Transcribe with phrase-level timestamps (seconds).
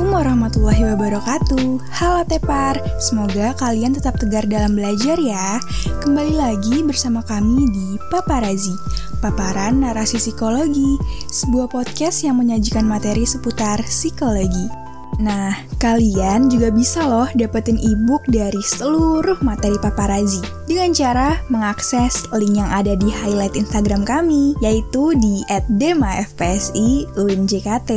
[0.00, 1.68] Assalamualaikum warahmatullahi wabarakatuh.
[1.92, 5.60] Halo Tepar, semoga kalian tetap tegar dalam belajar ya.
[6.00, 8.72] Kembali lagi bersama kami di Paparazi
[9.20, 10.96] Paparan Narasi Psikologi
[11.28, 14.72] Sebuah podcast yang menyajikan materi seputar psikologi
[15.20, 22.56] Nah, kalian juga bisa loh dapetin ebook dari seluruh materi paparazi dengan cara mengakses link
[22.56, 25.44] yang ada di highlight Instagram kami, yaitu di
[25.76, 27.92] @demafpsi_uinjkt.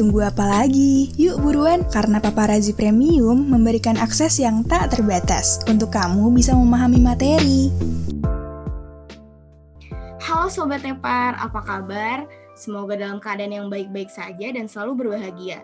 [0.00, 1.12] Tunggu apa lagi?
[1.20, 7.68] Yuk buruan, karena paparazi premium memberikan akses yang tak terbatas untuk kamu bisa memahami materi.
[10.24, 12.24] Halo Sobat Tepar, apa kabar?
[12.56, 15.60] Semoga dalam keadaan yang baik-baik saja dan selalu berbahagia.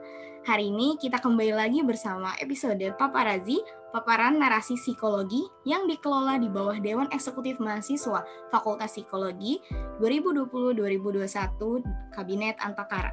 [0.49, 3.61] Hari ini kita kembali lagi bersama episode Paparazi,
[3.93, 9.61] paparan narasi psikologi yang dikelola di bawah Dewan Eksekutif Mahasiswa Fakultas Psikologi
[10.01, 13.13] 2020-2021 Kabinet Antakara.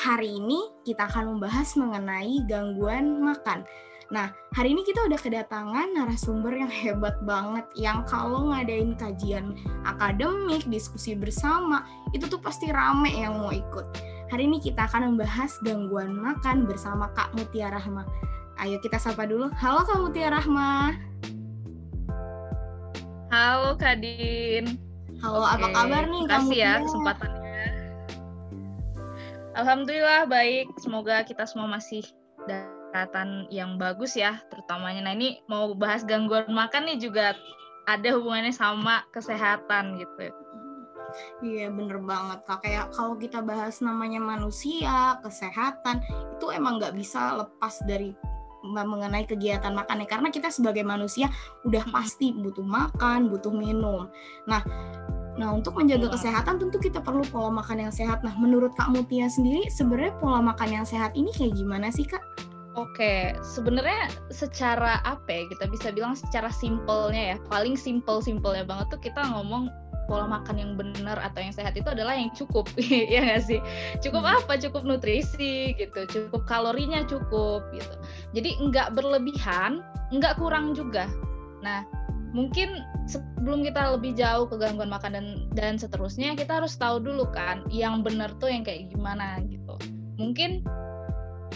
[0.00, 3.68] Hari ini kita akan membahas mengenai gangguan makan.
[4.08, 10.64] Nah, hari ini kita udah kedatangan narasumber yang hebat banget yang kalau ngadain kajian akademik,
[10.72, 11.84] diskusi bersama,
[12.16, 14.11] itu tuh pasti rame yang mau ikut.
[14.32, 18.08] Hari ini kita akan membahas gangguan makan bersama Kak Mutia Rahma.
[18.56, 19.52] Ayo kita sapa dulu.
[19.60, 20.96] Halo Kak Mutia Rahma.
[23.28, 24.80] Halo Kak Din.
[25.20, 25.52] Halo, Oke.
[25.52, 26.64] apa kabar nih Kak Mutia?
[26.64, 27.64] ya kesempatannya.
[29.52, 30.80] Alhamdulillah baik.
[30.80, 32.00] Semoga kita semua masih
[32.48, 35.04] kesehatan yang bagus ya, terutamanya.
[35.04, 37.36] Nah ini mau bahas gangguan makan nih juga
[37.84, 40.32] ada hubungannya sama kesehatan gitu.
[41.44, 42.64] Iya bener banget kak.
[42.64, 46.02] Kayak kalau kita bahas namanya manusia kesehatan
[46.38, 48.14] itu emang nggak bisa lepas dari
[48.62, 51.26] mengenai kegiatan makan ya karena kita sebagai manusia
[51.66, 54.06] udah pasti butuh makan butuh minum.
[54.46, 54.62] Nah
[55.32, 58.22] nah untuk menjaga kesehatan tentu kita perlu pola makan yang sehat.
[58.22, 62.22] Nah menurut kak Mutia sendiri sebenarnya pola makan yang sehat ini kayak gimana sih kak?
[62.72, 69.00] Oke, sebenarnya secara apa ya kita bisa bilang secara simpelnya ya, paling simpel-simpelnya banget tuh
[69.04, 69.68] kita ngomong
[70.10, 72.66] pola makan yang benar atau yang sehat itu adalah yang cukup
[73.12, 73.60] ya nggak sih?
[74.02, 74.36] Cukup hmm.
[74.42, 74.52] apa?
[74.58, 77.94] Cukup nutrisi gitu cukup kalorinya cukup gitu.
[78.34, 81.08] Jadi nggak berlebihan nggak kurang juga.
[81.64, 81.86] Nah
[82.32, 87.28] mungkin sebelum kita lebih jauh ke gangguan makan dan dan seterusnya kita harus tahu dulu
[87.28, 89.76] kan yang benar tuh yang kayak gimana gitu.
[90.16, 90.64] Mungkin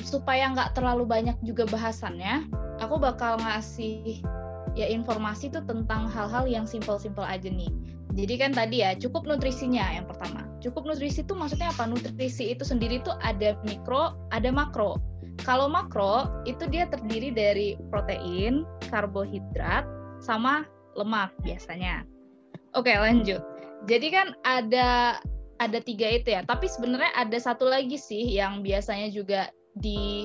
[0.04, 2.46] supaya nggak terlalu banyak juga bahasannya
[2.80, 4.20] aku bakal ngasih
[4.76, 7.72] ya informasi tuh tentang hal-hal yang simpel-simpel aja nih
[8.16, 10.48] jadi kan tadi ya cukup nutrisinya yang pertama.
[10.64, 11.84] Cukup nutrisi itu maksudnya apa?
[11.84, 14.96] Nutrisi itu sendiri tuh ada mikro, ada makro.
[15.44, 19.84] Kalau makro itu dia terdiri dari protein, karbohidrat,
[20.24, 20.64] sama
[20.96, 22.08] lemak biasanya.
[22.72, 23.44] Oke lanjut.
[23.84, 25.20] Jadi kan ada
[25.60, 26.40] ada tiga itu ya.
[26.48, 30.24] Tapi sebenarnya ada satu lagi sih yang biasanya juga di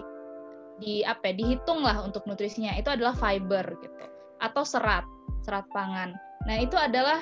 [0.80, 4.03] di apa ya, dihitung lah untuk nutrisinya itu adalah fiber gitu
[4.40, 5.03] atau serat
[5.44, 6.16] serat pangan.
[6.47, 7.19] Nah itu adalah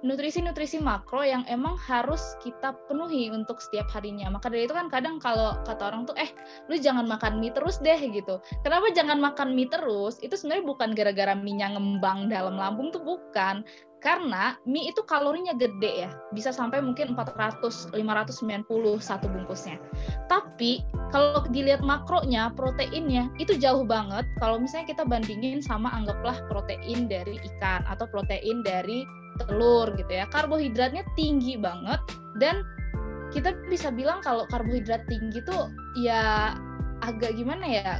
[0.00, 4.32] nutrisi-nutrisi makro yang emang harus kita penuhi untuk setiap harinya.
[4.32, 6.30] Maka dari itu kan kadang kalau kata orang tuh eh
[6.72, 8.40] lu jangan makan mie terus deh gitu.
[8.64, 10.16] Kenapa jangan makan mie terus?
[10.24, 13.62] Itu sebenarnya bukan gara-gara mie-nya ngembang dalam lambung tuh bukan.
[14.00, 18.64] Karena mie itu kalorinya gede ya, bisa sampai mungkin 400 590
[18.98, 19.76] satu bungkusnya.
[20.26, 20.80] Tapi
[21.12, 27.36] kalau dilihat makronya, proteinnya itu jauh banget kalau misalnya kita bandingin sama anggaplah protein dari
[27.54, 29.04] ikan atau protein dari
[29.48, 32.00] telur gitu ya karbohidratnya tinggi banget
[32.36, 32.60] dan
[33.30, 35.70] kita bisa bilang kalau karbohidrat tinggi tuh
[36.02, 36.52] ya
[37.00, 37.90] agak gimana ya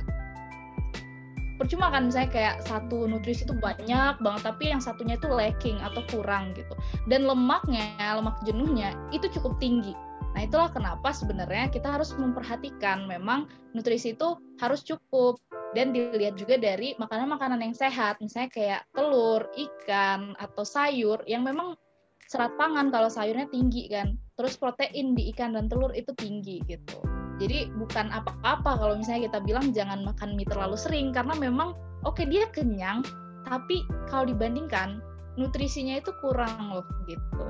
[1.60, 6.00] percuma kan misalnya kayak satu nutrisi itu banyak banget tapi yang satunya itu lacking atau
[6.09, 6.72] kurang gitu.
[7.04, 9.93] Dan lemaknya lemak jenuhnya itu cukup tinggi.
[10.32, 13.44] Nah itulah kenapa sebenarnya kita harus memperhatikan memang
[13.76, 15.37] nutrisi itu harus cukup.
[15.71, 21.78] Dan dilihat juga dari makanan-makanan yang sehat misalnya kayak telur, ikan atau sayur yang memang
[22.27, 24.16] serat pangan kalau sayurnya tinggi kan.
[24.34, 29.41] Terus protein di ikan dan telur itu tinggi gitu jadi bukan apa-apa kalau misalnya kita
[29.41, 31.72] bilang jangan makan mie terlalu sering karena memang
[32.04, 33.01] oke okay, dia kenyang
[33.48, 35.01] tapi kalau dibandingkan
[35.41, 37.47] nutrisinya itu kurang loh gitu.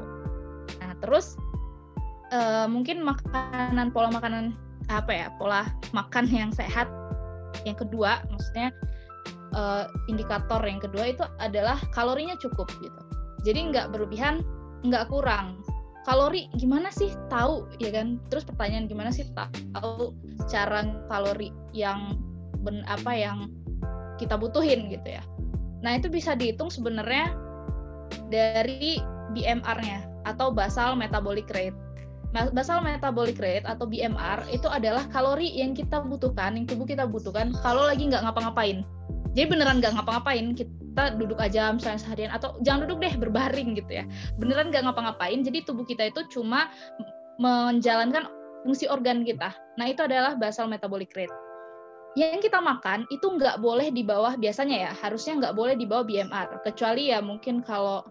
[0.79, 1.35] Nah terus
[2.31, 4.55] uh, mungkin makanan pola makanan
[4.87, 6.87] apa ya pola makan yang sehat
[7.67, 8.71] yang kedua maksudnya
[9.59, 13.03] uh, indikator yang kedua itu adalah kalorinya cukup gitu.
[13.43, 14.47] Jadi nggak berlebihan
[14.87, 15.59] nggak kurang
[16.05, 17.13] kalori gimana sih?
[17.29, 18.21] Tahu ya kan?
[18.33, 20.17] Terus pertanyaan gimana sih tahu
[20.49, 22.17] cara kalori yang
[22.65, 23.53] ben, apa yang
[24.17, 25.23] kita butuhin gitu ya?
[25.81, 27.33] Nah itu bisa dihitung sebenarnya
[28.29, 29.01] dari
[29.33, 31.77] BMR-nya atau basal metabolic rate.
[32.31, 37.51] Basal metabolic rate atau BMR itu adalah kalori yang kita butuhkan, yang tubuh kita butuhkan
[37.65, 38.87] kalau lagi nggak ngapa-ngapain.
[39.35, 44.03] Jadi beneran nggak ngapa-ngapain, kita duduk aja misalnya seharian atau jangan duduk deh berbaring gitu
[44.03, 44.05] ya.
[44.37, 46.71] Beneran nggak ngapa-ngapain, jadi tubuh kita itu cuma
[47.41, 48.29] menjalankan
[48.67, 49.55] fungsi organ kita.
[49.81, 51.33] Nah itu adalah basal metabolic rate.
[52.19, 56.03] Yang kita makan itu nggak boleh di bawah biasanya ya, harusnya nggak boleh di bawah
[56.05, 56.67] BMR.
[56.67, 58.03] Kecuali ya mungkin kalau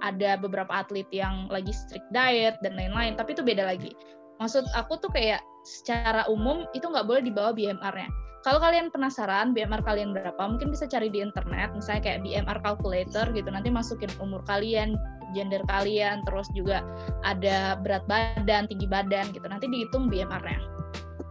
[0.00, 3.92] ada beberapa atlet yang lagi strict diet dan lain-lain, tapi itu beda lagi.
[4.40, 8.08] Maksud aku tuh kayak secara umum itu nggak boleh di bawah BMR-nya.
[8.40, 13.28] Kalau kalian penasaran BMR kalian berapa, mungkin bisa cari di internet, misalnya kayak BMR calculator
[13.36, 13.48] gitu.
[13.52, 14.96] Nanti masukin umur kalian,
[15.36, 16.80] gender kalian, terus juga
[17.20, 19.44] ada berat badan, tinggi badan gitu.
[19.44, 20.56] Nanti dihitung BMR-nya.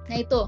[0.05, 0.45] Nah itu.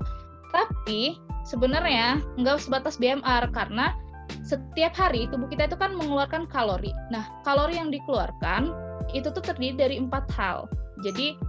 [0.51, 1.17] Tapi
[1.47, 3.97] sebenarnya nggak sebatas BMR karena
[4.45, 6.91] setiap hari tubuh kita itu kan mengeluarkan kalori.
[7.09, 8.69] Nah, kalori yang dikeluarkan
[9.15, 10.67] itu tuh terdiri dari empat hal.
[11.01, 11.39] Jadi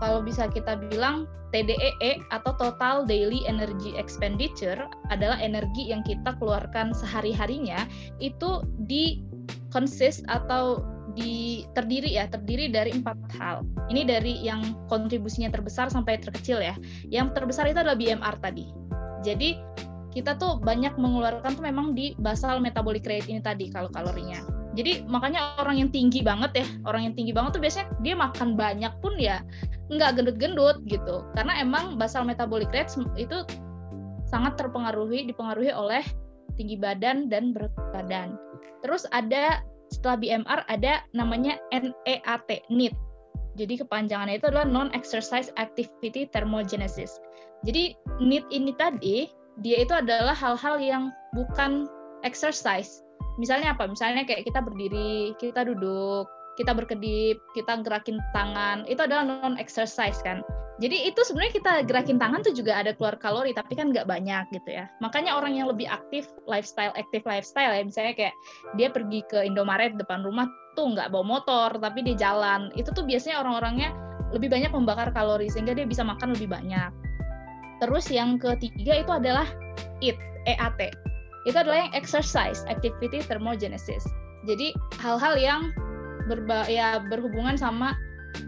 [0.00, 6.34] kalau bisa kita bilang TDEE e atau Total Daily Energy Expenditure adalah energi yang kita
[6.36, 7.86] keluarkan sehari-harinya
[8.18, 9.22] itu di
[9.70, 10.82] consist atau
[11.16, 13.64] di terdiri ya terdiri dari empat hal.
[13.88, 16.76] Ini dari yang kontribusinya terbesar sampai terkecil ya.
[17.08, 18.68] Yang terbesar itu adalah BMR tadi.
[19.24, 19.56] Jadi
[20.12, 24.44] kita tuh banyak mengeluarkan tuh memang di basal metabolic rate ini tadi kalau kalorinya.
[24.76, 28.60] Jadi makanya orang yang tinggi banget ya, orang yang tinggi banget tuh biasanya dia makan
[28.60, 29.40] banyak pun ya
[29.86, 33.46] nggak gendut-gendut gitu karena emang basal metabolic rate itu
[34.26, 36.02] sangat terpengaruhi dipengaruhi oleh
[36.58, 38.34] tinggi badan dan berat badan.
[38.82, 39.62] Terus ada
[39.92, 42.94] setelah BMR ada namanya NEAT, NEAT.
[43.56, 47.22] Jadi kepanjangannya itu adalah non exercise activity thermogenesis.
[47.62, 49.30] Jadi NEAT ini tadi
[49.64, 51.88] dia itu adalah hal-hal yang bukan
[52.26, 53.00] exercise.
[53.40, 53.88] Misalnya apa?
[53.88, 60.18] Misalnya kayak kita berdiri, kita duduk, kita berkedip, kita gerakin tangan, itu adalah non exercise
[60.24, 60.40] kan.
[60.76, 64.44] Jadi itu sebenarnya kita gerakin tangan tuh juga ada keluar kalori, tapi kan nggak banyak
[64.52, 64.84] gitu ya.
[65.00, 68.34] Makanya orang yang lebih aktif, lifestyle, aktif lifestyle ya, misalnya kayak
[68.76, 70.44] dia pergi ke Indomaret depan rumah
[70.76, 72.68] tuh nggak bawa motor, tapi dia jalan.
[72.76, 73.96] Itu tuh biasanya orang-orangnya
[74.36, 76.92] lebih banyak membakar kalori sehingga dia bisa makan lebih banyak.
[77.80, 79.48] Terus yang ketiga itu adalah
[80.04, 80.92] EAT, EAT.
[81.48, 84.04] Itu adalah yang exercise, activity thermogenesis.
[84.44, 85.72] Jadi hal-hal yang
[86.26, 87.94] berba ya berhubungan sama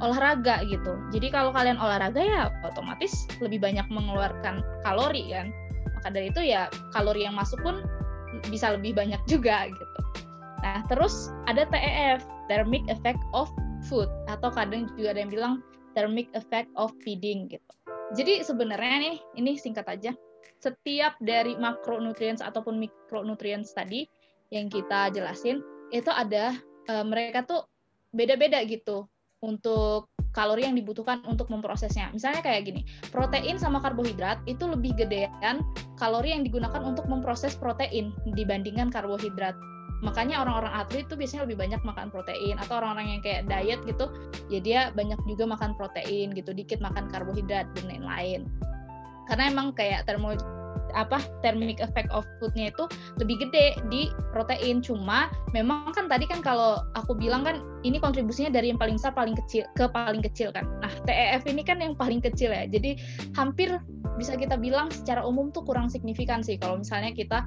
[0.04, 1.00] olahraga gitu.
[1.14, 5.48] Jadi kalau kalian olahraga ya otomatis lebih banyak mengeluarkan kalori kan.
[5.98, 7.82] Maka dari itu ya kalori yang masuk pun
[8.52, 10.00] bisa lebih banyak juga gitu.
[10.62, 13.48] Nah, terus ada TEF, thermic effect of
[13.86, 15.54] food atau kadang juga ada yang bilang
[15.94, 17.72] thermic effect of feeding gitu.
[18.16, 20.12] Jadi sebenarnya nih, ini singkat aja.
[20.58, 24.08] Setiap dari makronutrients ataupun mikronutrients tadi
[24.50, 25.60] yang kita jelasin
[25.94, 26.56] itu ada
[26.88, 27.68] uh, mereka tuh
[28.10, 29.06] beda-beda gitu
[29.44, 32.10] untuk kalori yang dibutuhkan untuk memprosesnya.
[32.10, 32.82] Misalnya kayak gini,
[33.14, 35.62] protein sama karbohidrat itu lebih gedean
[35.96, 39.54] kalori yang digunakan untuk memproses protein dibandingkan karbohidrat.
[39.98, 44.06] Makanya orang-orang atlet itu biasanya lebih banyak makan protein atau orang-orang yang kayak diet gitu,
[44.46, 48.46] ya dia banyak juga makan protein gitu, dikit makan karbohidrat dan lain-lain.
[49.26, 50.38] Karena emang kayak termo
[50.94, 52.84] apa thermic effect of foodnya itu
[53.20, 54.80] lebih gede di protein.
[54.80, 59.12] Cuma memang kan tadi kan kalau aku bilang kan ini kontribusinya dari yang paling besar
[59.12, 60.64] paling kecil ke paling kecil kan.
[60.80, 62.64] Nah TEF ini kan yang paling kecil ya.
[62.68, 62.98] Jadi
[63.36, 63.72] hampir
[64.16, 66.58] bisa kita bilang secara umum tuh kurang signifikan sih.
[66.58, 67.44] Kalau misalnya kita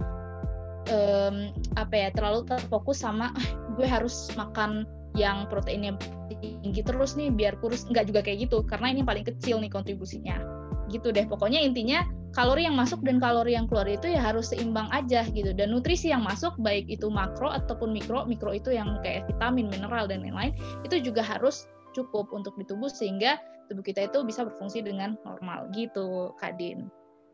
[0.92, 4.88] um, apa ya terlalu terfokus sama ah, gue harus makan
[5.20, 6.00] yang proteinnya
[6.40, 7.84] tinggi terus nih biar kurus.
[7.90, 10.61] Nggak juga kayak gitu karena ini yang paling kecil nih kontribusinya
[10.92, 14.88] gitu deh pokoknya intinya kalori yang masuk dan kalori yang keluar itu ya harus seimbang
[14.92, 19.28] aja gitu dan nutrisi yang masuk baik itu makro ataupun mikro mikro itu yang kayak
[19.28, 20.56] vitamin mineral dan lain-lain
[20.88, 23.36] itu juga harus cukup untuk di tubuh sehingga
[23.68, 26.88] tubuh kita itu bisa berfungsi dengan normal gitu Kadin.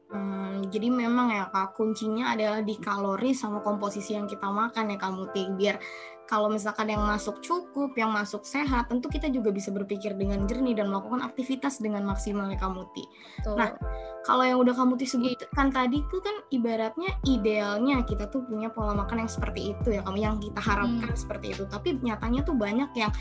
[0.08, 4.98] Hmm, jadi memang ya kak kuncinya adalah di kalori sama komposisi yang kita makan ya
[4.98, 5.28] kamu
[5.60, 5.76] biar
[6.28, 10.76] kalau misalkan yang masuk cukup, yang masuk sehat, tentu kita juga bisa berpikir dengan jernih
[10.76, 13.08] dan melakukan aktivitas dengan maksimal ya Kamuti.
[13.48, 13.72] Nah,
[14.28, 19.24] kalau yang udah Kamuti sebutkan tadi itu kan ibaratnya idealnya kita tuh punya pola makan
[19.24, 21.22] yang seperti itu ya kamu yang kita harapkan hmm.
[21.24, 21.64] seperti itu.
[21.72, 23.12] Tapi nyatanya tuh banyak yang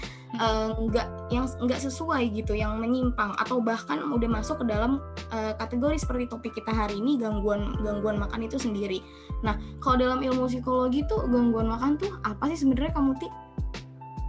[0.83, 1.31] enggak hmm.
[1.31, 4.99] uh, yang enggak sesuai gitu, yang menyimpang atau bahkan udah masuk ke dalam
[5.31, 8.99] uh, kategori seperti topik kita hari ini gangguan gangguan makan itu sendiri.
[9.47, 13.29] Nah, kalau dalam ilmu psikologi tuh gangguan makan tuh apa sih sebenarnya kamu Ti?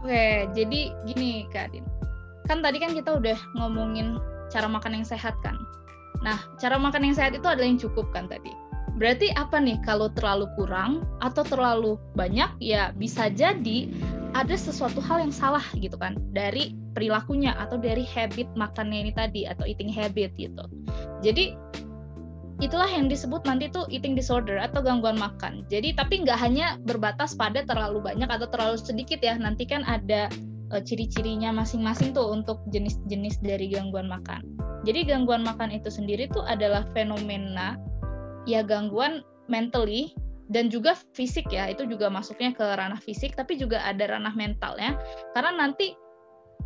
[0.05, 1.83] Oke, jadi gini Kak Adin.
[2.45, 4.21] Kan tadi kan kita udah ngomongin
[4.53, 5.57] cara makan yang sehat kan.
[6.25, 8.53] Nah, cara makan yang sehat itu adalah yang cukup kan tadi.
[8.97, 13.93] Berarti apa nih kalau terlalu kurang atau terlalu banyak ya bisa jadi
[14.33, 19.45] ada sesuatu hal yang salah gitu kan dari perilakunya atau dari habit makannya ini tadi
[19.45, 20.65] atau eating habit gitu.
[21.21, 21.53] Jadi
[22.57, 25.61] itulah yang disebut nanti tuh eating disorder atau gangguan makan.
[25.69, 29.37] Jadi tapi nggak hanya berbatas pada terlalu banyak atau terlalu sedikit ya.
[29.37, 30.25] Nanti kan ada
[30.71, 34.43] uh, ciri-cirinya masing-masing tuh untuk jenis-jenis dari gangguan makan.
[34.83, 37.75] Jadi gangguan makan itu sendiri tuh adalah fenomena
[38.47, 40.15] ya gangguan mentally
[40.47, 41.71] dan juga fisik ya.
[41.71, 44.95] Itu juga masuknya ke ranah fisik tapi juga ada ranah mental ya
[45.35, 45.95] karena nanti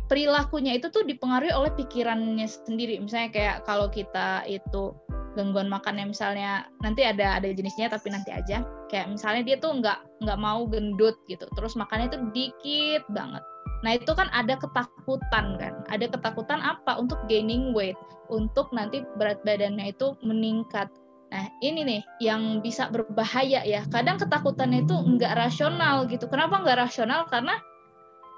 [0.06, 2.98] perilakunya itu tuh dipengaruhi oleh pikirannya sendiri.
[3.00, 4.94] Misalnya kayak kalau kita itu
[5.32, 8.62] gangguan makannya misalnya nanti ada ada jenisnya tapi nanti aja.
[8.92, 11.48] Kayak misalnya dia tuh nggak nggak mau gendut gitu.
[11.56, 13.42] Terus makannya itu dikit banget
[13.82, 17.98] nah itu kan ada ketakutan kan ada ketakutan apa untuk gaining weight
[18.30, 20.88] untuk nanti berat badannya itu meningkat
[21.32, 23.88] Nah, ini nih yang bisa berbahaya ya.
[23.88, 26.28] Kadang ketakutannya itu nggak rasional gitu.
[26.28, 27.24] Kenapa nggak rasional?
[27.24, 27.56] Karena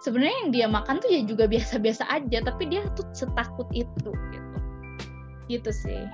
[0.07, 4.59] sebenarnya yang dia makan tuh ya juga biasa-biasa aja, tapi dia tuh setakut itu gitu.
[5.51, 6.07] Gitu sih.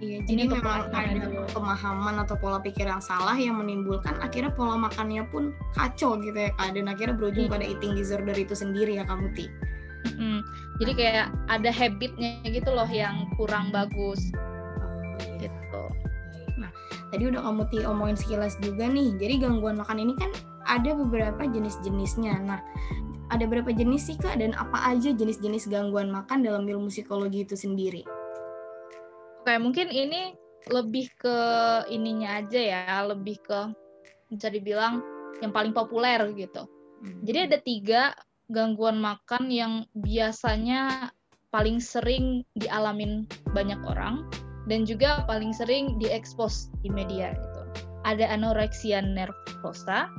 [0.00, 4.80] Iya, jadi ini memang ada pemahaman atau pola pikir yang salah yang menimbulkan akhirnya pola
[4.80, 6.72] makannya pun kacau gitu ya kak.
[6.72, 7.52] Dan akhirnya berujung iya.
[7.52, 9.46] pada eating disorder itu sendiri ya kamu Ti.
[10.00, 10.38] Mm-hmm.
[10.80, 14.32] Jadi kayak ada habitnya gitu loh yang kurang bagus.
[14.80, 15.52] Oh, iya.
[15.52, 15.84] Gitu.
[17.10, 19.18] Tadi udah kamu ti omongin sekilas juga nih.
[19.20, 20.30] Jadi gangguan makan ini kan
[20.64, 22.40] ada beberapa jenis-jenisnya.
[22.40, 22.62] Nah,
[23.28, 27.58] ada berapa jenis sih kak dan apa aja jenis-jenis gangguan makan dalam ilmu psikologi itu
[27.58, 28.06] sendiri?
[29.40, 30.36] Oke, mungkin ini
[30.68, 31.36] lebih ke
[31.88, 33.72] ininya aja ya, lebih ke
[34.28, 35.00] bisa dibilang
[35.40, 36.68] yang paling populer gitu.
[37.00, 37.24] Hmm.
[37.24, 38.02] Jadi ada tiga
[38.52, 41.08] gangguan makan yang biasanya
[41.48, 43.24] paling sering dialamin
[43.56, 44.28] banyak orang
[44.68, 47.60] dan juga paling sering diekspos di media itu.
[48.04, 50.12] Ada anoreksia nervosa,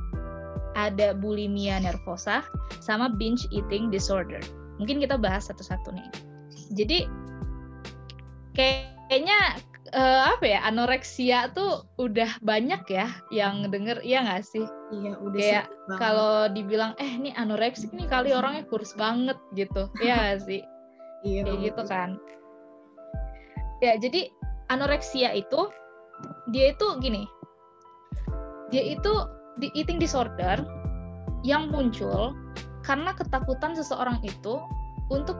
[0.73, 2.41] ada bulimia nervosa,
[2.81, 4.41] sama binge eating disorder.
[4.81, 6.09] Mungkin kita bahas satu-satu nih.
[6.73, 6.99] Jadi
[9.11, 9.59] kayaknya
[9.91, 14.63] uh, apa ya anoreksia tuh udah banyak ya yang denger iya nggak sih?
[14.95, 15.65] Iya udah kayak
[15.99, 19.91] kalau dibilang eh ini anoreksi ini kali orangnya kurus banget gitu.
[19.99, 20.63] Iya gak sih?
[21.27, 22.09] Iya kayak gitu kan.
[23.83, 24.31] Ya jadi
[24.71, 25.67] anoreksia itu
[26.55, 27.27] dia itu gini.
[28.71, 29.11] Dia itu
[29.59, 30.63] di eating disorder
[31.43, 32.31] yang muncul
[32.87, 34.63] karena ketakutan seseorang itu
[35.11, 35.35] untuk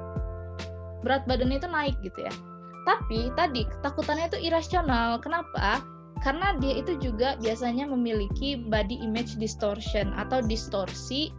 [1.08, 2.34] berat badannya itu naik gitu ya
[2.84, 5.22] tapi tadi ketakutannya itu irasional.
[5.22, 5.82] Kenapa?
[6.22, 11.34] Karena dia itu juga biasanya memiliki body image distortion atau distorsi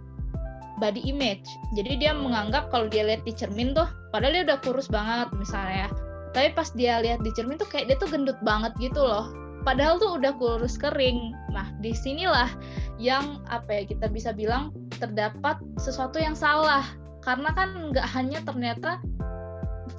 [0.82, 1.46] body image.
[1.78, 5.86] Jadi dia menganggap kalau dia lihat di cermin tuh, padahal dia udah kurus banget misalnya,
[6.34, 9.30] tapi pas dia lihat di cermin tuh kayak dia tuh gendut banget gitu loh.
[9.62, 11.30] Padahal tuh udah kurus kering.
[11.54, 12.50] Nah di sinilah
[12.98, 16.82] yang apa ya kita bisa bilang terdapat sesuatu yang salah.
[17.22, 18.98] Karena kan nggak hanya ternyata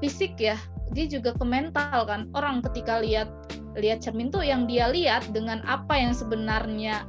[0.03, 0.59] fisik ya
[0.91, 3.31] dia juga ke mental kan orang ketika lihat
[3.79, 7.07] lihat cermin tuh yang dia lihat dengan apa yang sebenarnya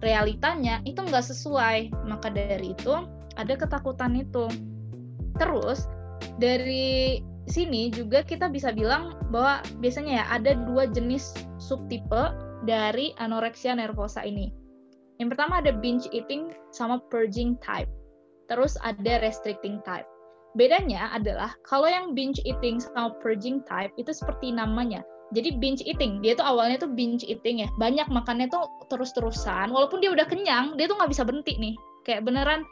[0.00, 2.94] realitanya itu nggak sesuai maka dari itu
[3.36, 4.46] ada ketakutan itu
[5.36, 5.90] terus
[6.40, 12.34] dari sini juga kita bisa bilang bahwa biasanya ya ada dua jenis subtipe
[12.66, 14.50] dari anoreksia nervosa ini.
[15.16, 17.88] Yang pertama ada binge eating sama purging type.
[18.50, 20.06] Terus ada restricting type.
[20.56, 25.04] Bedanya adalah kalau yang binge eating sama purging type itu seperti namanya.
[25.34, 27.68] Jadi binge eating, dia tuh awalnya tuh binge eating ya.
[27.76, 29.68] Banyak makannya tuh terus-terusan.
[29.68, 31.74] Walaupun dia udah kenyang, dia tuh nggak bisa berhenti nih.
[32.06, 32.62] Kayak beneran,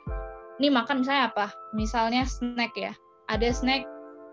[0.62, 1.50] nih makan misalnya apa?
[1.74, 2.94] Misalnya snack ya.
[3.28, 3.84] Ada snack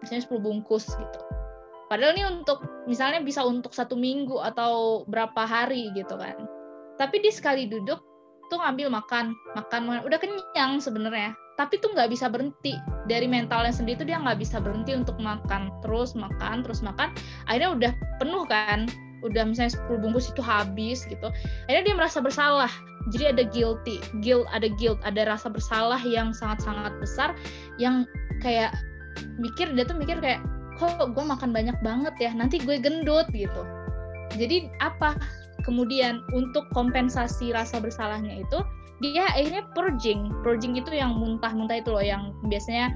[0.01, 1.19] misalnya 10 bungkus gitu
[1.87, 6.35] padahal ini untuk misalnya bisa untuk satu minggu atau berapa hari gitu kan
[6.97, 8.01] tapi dia sekali duduk
[8.49, 10.03] tuh ngambil makan makan, makan.
[10.03, 12.73] udah kenyang sebenarnya tapi tuh nggak bisa berhenti.
[13.05, 17.13] Dari mentalnya sendiri tuh dia nggak bisa berhenti untuk makan terus makan terus makan.
[17.45, 18.89] Akhirnya udah penuh kan.
[19.21, 21.29] Udah misalnya 10 bungkus itu habis gitu.
[21.69, 22.73] Akhirnya dia merasa bersalah.
[23.13, 24.01] Jadi ada guilty.
[24.25, 24.97] Guilt ada guilt.
[25.05, 27.37] Ada rasa bersalah yang sangat-sangat besar.
[27.77, 28.09] Yang
[28.41, 28.73] kayak
[29.37, 30.41] mikir dia tuh mikir kayak
[30.81, 32.33] kok gue makan banyak banget ya?
[32.33, 33.61] Nanti gue gendut gitu.
[34.33, 35.13] Jadi apa?
[35.61, 38.65] Kemudian untuk kompensasi rasa bersalahnya itu
[39.01, 40.29] dia akhirnya purging.
[40.45, 42.93] Purging itu yang muntah-muntah itu loh yang biasanya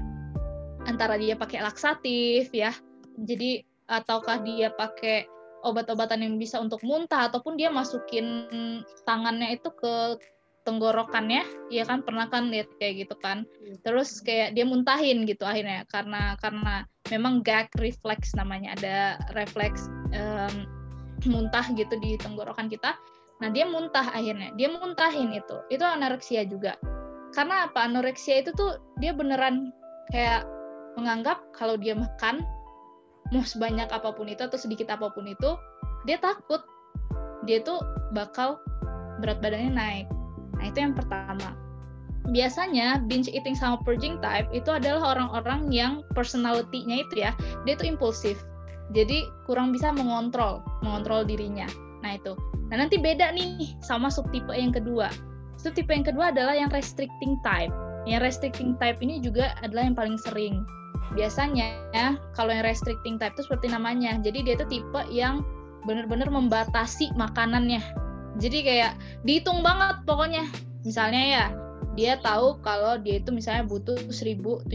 [0.86, 2.70] antara dia pakai laksatif ya.
[3.18, 5.26] Jadi ataukah dia pakai
[5.66, 8.46] obat-obatan yang bisa untuk muntah ataupun dia masukin
[9.02, 10.22] tangannya itu ke
[10.62, 11.42] tenggorokannya
[11.74, 12.06] ya kan?
[12.06, 13.42] Pernah kan lihat kayak gitu kan?
[13.62, 13.74] Iya.
[13.82, 18.78] terus kayak dia muntahin gitu akhirnya karena karena memang gag reflex namanya.
[18.78, 18.96] Ada
[19.34, 20.70] refleks um,
[21.26, 22.94] muntah gitu di tenggorokan kita
[23.36, 24.52] nah dia muntah akhirnya.
[24.56, 25.56] Dia muntahin itu.
[25.68, 26.80] Itu anoreksia juga.
[27.36, 27.84] Karena apa?
[27.84, 29.72] Anoreksia itu tuh dia beneran
[30.08, 30.48] kayak
[30.96, 32.40] menganggap kalau dia makan
[33.34, 35.58] mau sebanyak apa pun itu atau sedikit apa pun itu
[36.08, 36.64] dia takut.
[37.44, 37.82] Dia tuh
[38.16, 38.56] bakal
[39.20, 40.06] berat badannya naik.
[40.56, 41.52] Nah itu yang pertama.
[42.26, 47.30] Biasanya binge eating sama purging type itu adalah orang-orang yang personality-nya itu ya
[47.68, 48.40] dia tuh impulsif.
[48.94, 51.66] Jadi kurang bisa mengontrol mengontrol dirinya
[52.06, 52.38] nah itu.
[52.70, 55.10] Nah nanti beda nih sama subtipe yang kedua.
[55.58, 57.74] Subtipe yang kedua adalah yang restricting type.
[58.06, 60.62] Yang restricting type ini juga adalah yang paling sering.
[61.18, 64.22] Biasanya ya kalau yang restricting type itu seperti namanya.
[64.22, 65.42] Jadi dia tuh tipe yang
[65.82, 67.82] benar-benar membatasi makanannya.
[68.38, 68.92] Jadi kayak
[69.26, 70.46] dihitung banget pokoknya.
[70.86, 71.44] Misalnya ya
[71.98, 74.68] dia tahu kalau dia itu misalnya butuh 1700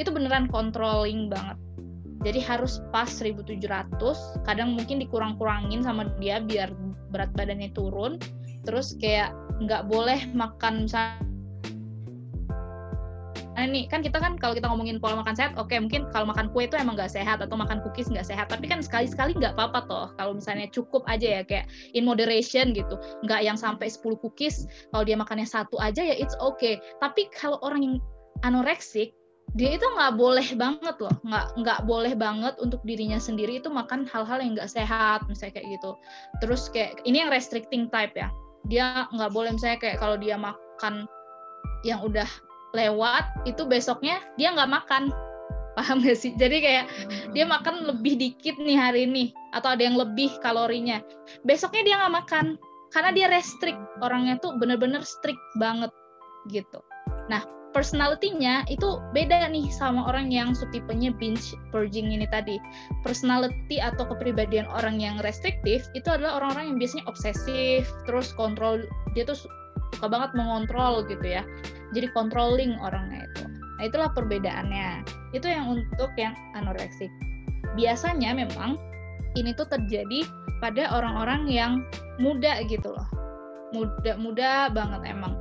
[0.00, 1.60] itu beneran controlling banget
[2.22, 3.58] jadi harus pas 1700
[4.46, 6.70] kadang mungkin dikurang-kurangin sama dia biar
[7.10, 8.16] berat badannya turun
[8.62, 11.22] terus kayak nggak boleh makan misalnya
[13.52, 16.24] Nah ini kan kita kan kalau kita ngomongin pola makan sehat, oke okay, mungkin kalau
[16.24, 18.48] makan kue itu emang nggak sehat atau makan cookies nggak sehat.
[18.48, 20.06] Tapi kan sekali-sekali nggak apa-apa toh.
[20.16, 22.96] Kalau misalnya cukup aja ya kayak in moderation gitu,
[23.28, 24.64] nggak yang sampai 10 cookies.
[24.88, 26.80] Kalau dia makannya satu aja ya it's okay.
[27.04, 27.94] Tapi kalau orang yang
[28.42, 29.12] anoreksik,
[29.52, 34.08] dia itu nggak boleh banget loh, nggak nggak boleh banget untuk dirinya sendiri itu makan
[34.08, 35.90] hal-hal yang nggak sehat misalnya kayak gitu.
[36.40, 38.32] Terus kayak ini yang restricting type ya,
[38.72, 41.04] dia nggak boleh misalnya kayak kalau dia makan
[41.84, 42.28] yang udah
[42.72, 45.12] lewat itu besoknya dia nggak makan.
[45.76, 46.36] Paham gak sih?
[46.36, 46.84] Jadi kayak
[47.32, 51.00] dia makan lebih dikit nih hari ini atau ada yang lebih kalorinya.
[51.48, 52.46] Besoknya dia nggak makan
[52.92, 53.80] karena dia restrict.
[54.04, 55.88] Orangnya tuh bener-bener strict banget
[56.52, 56.84] gitu.
[57.32, 57.40] Nah
[57.72, 62.60] personality-nya itu beda nih sama orang yang subtipenya binge purging ini tadi.
[63.02, 68.84] Personality atau kepribadian orang yang restriktif itu adalah orang-orang yang biasanya obsesif, terus kontrol
[69.16, 69.36] dia tuh
[69.96, 71.42] suka banget mengontrol gitu ya.
[71.92, 73.44] Jadi controlling orangnya itu.
[73.80, 75.04] Nah itulah perbedaannya.
[75.32, 77.08] Itu yang untuk yang anoreksik
[77.74, 78.76] biasanya memang
[79.32, 80.28] ini tuh terjadi
[80.60, 81.72] pada orang-orang yang
[82.20, 83.08] muda gitu loh.
[83.72, 85.40] Muda muda banget emang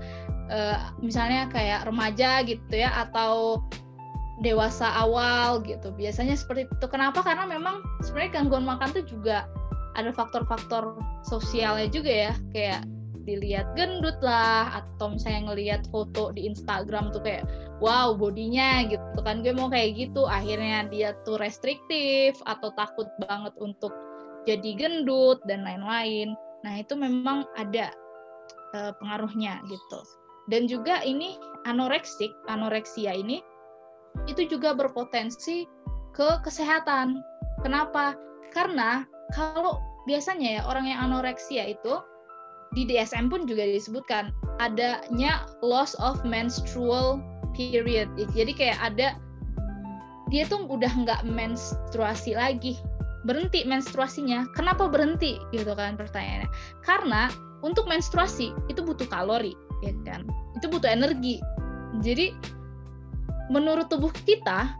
[0.51, 0.59] e,
[0.99, 3.63] misalnya kayak remaja gitu ya atau
[4.41, 5.93] dewasa awal gitu.
[5.95, 6.85] Biasanya seperti itu.
[6.89, 7.21] Kenapa?
[7.23, 9.47] Karena memang sebenarnya gangguan makan tuh juga
[9.95, 12.33] ada faktor-faktor sosialnya juga ya.
[12.51, 12.81] Kayak
[13.21, 17.45] dilihat gendut lah atau misalnya ngelihat foto di Instagram tuh kayak
[17.77, 19.45] wow bodinya gitu kan.
[19.45, 20.25] Gue mau kayak gitu.
[20.25, 23.93] Akhirnya dia tuh restriktif atau takut banget untuk
[24.49, 26.33] jadi gendut dan lain-lain.
[26.65, 27.93] Nah itu memang ada
[28.73, 30.01] uh, pengaruhnya gitu
[30.49, 31.37] dan juga ini
[31.69, 33.43] anoreksik anoreksia ini
[34.25, 35.69] itu juga berpotensi
[36.11, 37.21] ke kesehatan
[37.61, 38.17] kenapa
[38.51, 42.01] karena kalau biasanya ya orang yang anoreksia itu
[42.71, 44.31] di DSM pun juga disebutkan
[44.63, 47.19] adanya loss of menstrual
[47.51, 48.07] period.
[48.31, 49.19] Jadi kayak ada
[50.31, 52.79] dia tuh udah nggak menstruasi lagi,
[53.27, 54.47] berhenti menstruasinya.
[54.55, 55.35] Kenapa berhenti?
[55.51, 56.47] Gitu kan pertanyaannya.
[56.87, 57.27] Karena
[57.59, 59.51] untuk menstruasi itu butuh kalori,
[59.81, 60.25] ya kan?
[60.57, 61.41] Itu butuh energi.
[62.01, 62.33] Jadi
[63.51, 64.73] menurut tubuh kita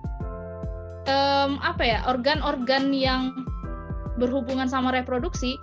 [1.10, 3.36] um, apa ya organ-organ yang
[4.16, 5.60] berhubungan sama reproduksi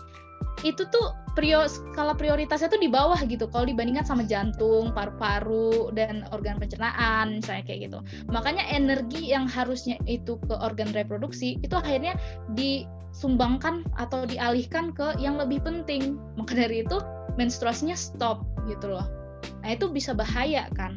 [0.67, 6.27] itu tuh prior, skala prioritasnya tuh di bawah gitu kalau dibandingkan sama jantung, paru-paru dan
[6.35, 7.99] organ pencernaan misalnya kayak gitu.
[8.27, 12.19] Makanya energi yang harusnya itu ke organ reproduksi itu akhirnya
[12.59, 16.19] disumbangkan atau dialihkan ke yang lebih penting.
[16.35, 16.99] Maka dari itu
[17.39, 19.07] menstruasinya stop gitu loh.
[19.63, 20.97] Nah, itu bisa bahaya kan?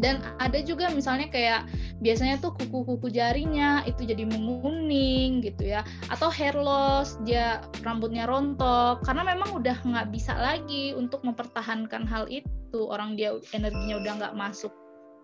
[0.00, 1.68] Dan ada juga misalnya kayak
[2.00, 5.84] biasanya tuh kuku-kuku jarinya itu jadi menguning gitu ya.
[6.08, 9.04] Atau hair loss dia rambutnya rontok.
[9.04, 12.80] Karena memang udah nggak bisa lagi untuk mempertahankan hal itu.
[12.88, 14.72] Orang dia energinya udah nggak masuk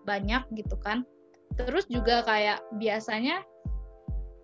[0.05, 1.01] banyak gitu kan.
[1.57, 3.41] Terus juga kayak biasanya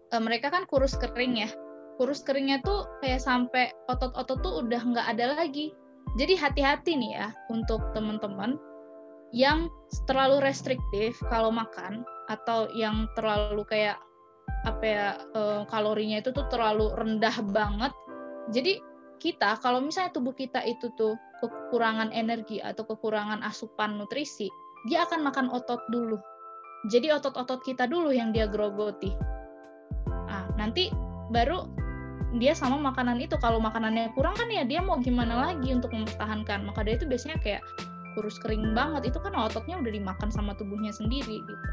[0.09, 1.49] e, mereka kan kurus kering ya.
[2.01, 5.77] Kurus keringnya tuh kayak sampai otot-otot tuh udah nggak ada lagi
[6.13, 8.61] jadi hati-hati nih ya untuk teman-teman
[9.33, 9.65] yang
[10.05, 13.97] terlalu restriktif kalau makan atau yang terlalu kayak
[14.63, 17.91] apa ya uh, kalorinya itu tuh terlalu rendah banget.
[18.53, 18.79] Jadi
[19.17, 24.47] kita kalau misalnya tubuh kita itu tuh kekurangan energi atau kekurangan asupan nutrisi,
[24.85, 26.21] dia akan makan otot dulu.
[26.91, 29.15] Jadi otot-otot kita dulu yang dia grogoti.
[30.07, 30.91] Nah, nanti
[31.31, 31.63] baru
[32.37, 33.37] dia sama makanan itu.
[33.37, 36.65] Kalau makanannya kurang kan ya dia mau gimana lagi untuk mempertahankan.
[36.65, 37.61] Maka dia itu biasanya kayak
[38.17, 39.13] kurus kering banget.
[39.13, 41.65] Itu kan ototnya udah dimakan sama tubuhnya sendiri gitu.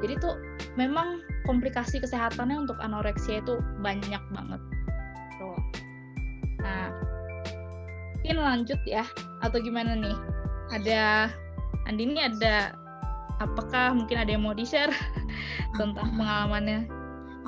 [0.00, 0.34] Jadi tuh
[0.80, 4.60] memang komplikasi kesehatannya untuk anoreksia itu banyak banget.
[5.36, 5.58] Tuh
[6.64, 6.88] nah
[8.16, 9.04] mungkin lanjut ya.
[9.44, 10.16] Atau gimana nih?
[10.72, 11.32] Ada
[11.88, 12.76] Andini ada
[13.40, 14.92] apakah mungkin ada yang mau di-share
[15.80, 16.99] tentang pengalamannya?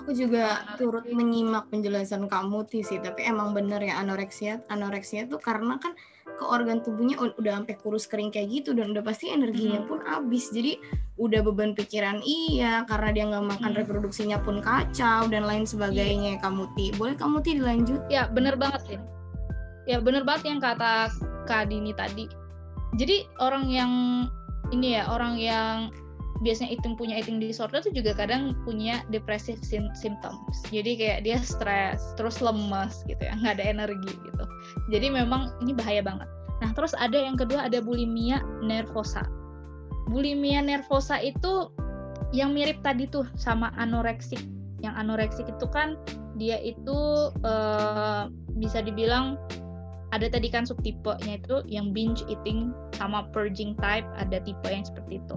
[0.02, 5.78] Aku juga turut menyimak penjelasan kamu sih, tapi emang bener ya anoreksia anoreksia tuh karena
[5.78, 5.94] kan
[6.26, 9.88] ke organ tubuhnya udah sampai kurus kering kayak gitu dan udah pasti energinya hmm.
[9.88, 10.50] pun habis.
[10.50, 10.74] Jadi
[11.22, 13.80] udah beban pikiran iya karena dia nggak makan hmm.
[13.84, 16.34] reproduksinya pun kacau dan lain sebagainya.
[16.34, 16.42] Iya.
[16.42, 18.02] Kamu ti, boleh kamu ti dilanjut?
[18.10, 18.98] Ya bener banget sih.
[19.86, 21.14] Ya bener banget yang kata
[21.46, 22.26] Kak Dini tadi.
[22.98, 23.92] Jadi orang yang
[24.74, 25.94] ini ya orang yang
[26.42, 29.62] biasanya eating punya eating disorder tuh juga kadang punya depressive
[29.94, 30.58] symptoms.
[30.74, 34.44] Jadi kayak dia stres, terus lemes gitu ya, nggak ada energi gitu.
[34.90, 36.26] Jadi memang ini bahaya banget.
[36.60, 39.22] Nah terus ada yang kedua ada bulimia nervosa.
[40.10, 41.70] Bulimia nervosa itu
[42.34, 44.42] yang mirip tadi tuh sama anoreksik.
[44.82, 45.94] Yang anoreksik itu kan
[46.40, 48.26] dia itu uh,
[48.58, 49.38] bisa dibilang
[50.12, 55.22] ada tadi kan subtipenya itu yang binge eating sama purging type ada tipe yang seperti
[55.22, 55.36] itu.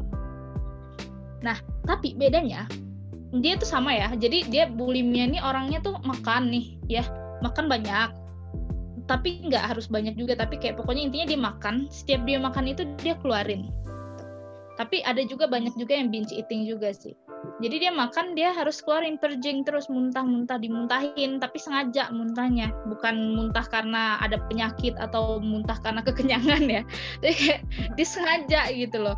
[1.43, 2.69] Nah, tapi bedanya
[3.36, 4.13] dia tuh sama ya.
[4.15, 7.04] Jadi dia bulimia nih orangnya tuh makan nih, ya,
[7.43, 8.13] makan banyak.
[9.06, 11.76] Tapi nggak harus banyak juga, tapi kayak pokoknya intinya dia makan.
[11.91, 13.69] Setiap dia makan itu dia keluarin.
[14.76, 17.15] Tapi ada juga banyak juga yang binge eating juga sih.
[17.63, 23.63] Jadi dia makan dia harus keluarin purging terus muntah-muntah dimuntahin tapi sengaja muntahnya bukan muntah
[23.71, 26.82] karena ada penyakit atau muntah karena kekenyangan ya.
[27.24, 27.62] Jadi kayak
[27.95, 29.15] disengaja gitu loh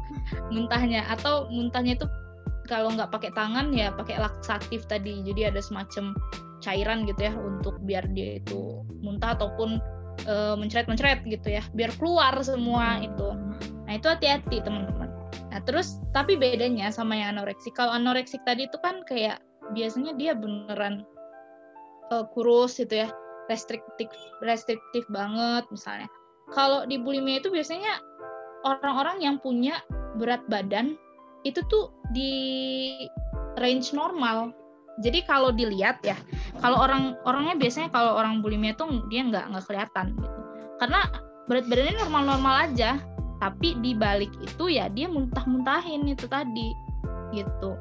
[0.53, 2.05] muntahnya atau muntahnya itu
[2.67, 5.25] kalau nggak pakai tangan ya pakai laksatif tadi.
[5.25, 6.13] Jadi ada semacam
[6.61, 9.77] cairan gitu ya untuk biar dia itu muntah ataupun
[10.25, 13.29] uh, mencret-mencret gitu ya biar keluar semua itu.
[13.85, 15.07] Nah itu hati-hati teman-teman
[15.57, 17.73] Nah, terus tapi bedanya sama yang anoreksik.
[17.73, 19.41] Kalau anoreksik tadi itu kan kayak
[19.73, 21.01] biasanya dia beneran
[22.13, 23.09] uh, kurus gitu ya,
[23.49, 24.05] restriktif
[24.45, 26.05] restriktif banget misalnya.
[26.53, 27.97] Kalau di bulimia itu biasanya
[28.69, 29.81] orang-orang yang punya
[30.21, 30.93] berat badan
[31.41, 32.93] itu tuh di
[33.57, 34.53] range normal.
[34.97, 36.17] Jadi kalau dilihat ya,
[36.57, 40.39] kalau orang orangnya biasanya kalau orang bulimia tuh dia nggak nggak kelihatan gitu.
[40.81, 41.05] Karena
[41.45, 42.97] berat badannya normal-normal aja,
[43.37, 46.73] tapi di balik itu ya dia muntah-muntahin itu tadi
[47.33, 47.77] gitu.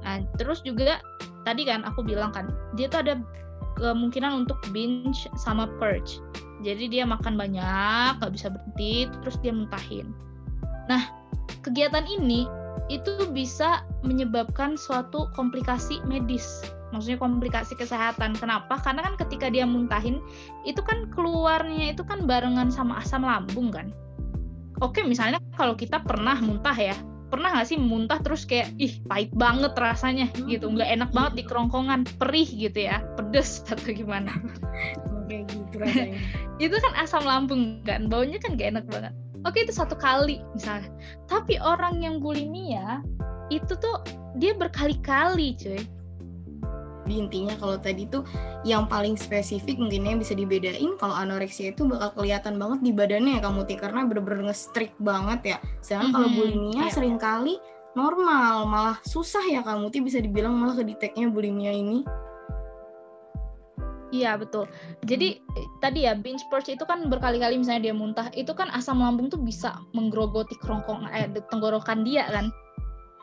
[0.00, 1.00] Nah terus juga
[1.44, 3.14] tadi kan aku bilang kan dia tuh ada
[3.76, 6.24] kemungkinan untuk binge sama purge.
[6.64, 10.16] Jadi dia makan banyak gak bisa berhenti terus dia muntahin.
[10.88, 11.12] Nah
[11.60, 12.48] kegiatan ini
[12.86, 16.62] itu bisa menyebabkan suatu komplikasi medis.
[16.94, 18.38] Maksudnya komplikasi kesehatan.
[18.38, 18.78] Kenapa?
[18.78, 20.22] Karena kan ketika dia muntahin,
[20.62, 23.90] itu kan keluarnya itu kan barengan sama asam lambung kan?
[24.78, 26.94] Oke misalnya kalau kita pernah muntah ya.
[27.26, 30.70] Pernah nggak sih muntah terus kayak ih pahit banget rasanya gitu.
[30.70, 32.06] Nggak enak banget di kerongkongan.
[32.22, 33.02] Perih gitu ya.
[33.18, 34.30] Pedes atau gimana.
[35.26, 36.18] Kayak gitu rasanya.
[36.62, 38.06] Itu kan asam lambung kan?
[38.06, 39.12] Baunya kan gak enak banget
[39.46, 40.90] oke itu satu kali misalnya.
[41.30, 43.00] Tapi orang yang bulimia
[43.48, 44.02] itu tuh
[44.36, 45.80] dia berkali-kali cuy.
[47.06, 48.26] Intinya kalau tadi tuh
[48.66, 53.38] yang paling spesifik mungkin yang bisa dibedain kalau anoreksia itu bakal kelihatan banget di badannya
[53.38, 55.58] ya kamu Ti karena bener-bener nge banget ya.
[55.78, 56.14] Sedangkan mm -hmm.
[56.18, 56.90] kalau bulimia yeah.
[56.90, 57.62] sering kali
[57.94, 62.02] normal malah susah ya kamu Ti bisa dibilang malah kedeteknya bulimia ini
[64.14, 64.70] Iya betul.
[65.02, 65.42] Jadi
[65.82, 69.42] tadi ya binge purge itu kan berkali-kali misalnya dia muntah, itu kan asam lambung tuh
[69.42, 72.46] bisa menggerogoti kerongkong eh, tenggorokan dia kan.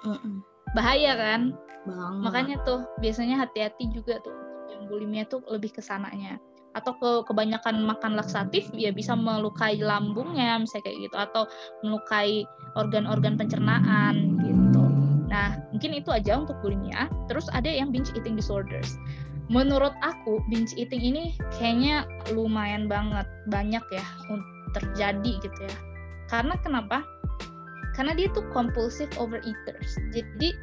[0.03, 0.35] Mm -mm.
[0.75, 1.41] Bahaya kan?
[1.87, 2.21] Banget.
[2.23, 4.35] Makanya tuh biasanya hati-hati juga tuh
[4.71, 6.35] yang bulimia tuh lebih ke sananya.
[6.73, 11.43] Atau ke kebanyakan makan laksatif ya bisa melukai lambungnya misalnya kayak gitu atau
[11.85, 12.43] melukai
[12.75, 14.83] organ-organ pencernaan gitu.
[15.29, 17.07] Nah, mungkin itu aja untuk bulimia.
[17.29, 18.97] Terus ada yang binge eating disorders.
[19.51, 21.23] Menurut aku binge eating ini
[21.59, 24.05] kayaknya lumayan banget banyak ya
[24.71, 25.77] terjadi gitu ya.
[26.31, 27.03] Karena kenapa?
[27.93, 29.99] Karena dia tuh compulsive overeaters.
[30.15, 30.55] Jadi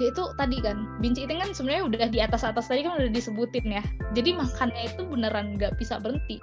[0.00, 3.12] dia itu tadi kan binge eating kan sebenarnya udah di atas atas tadi kan udah
[3.12, 3.84] disebutin ya
[4.16, 6.40] jadi makannya itu beneran nggak bisa berhenti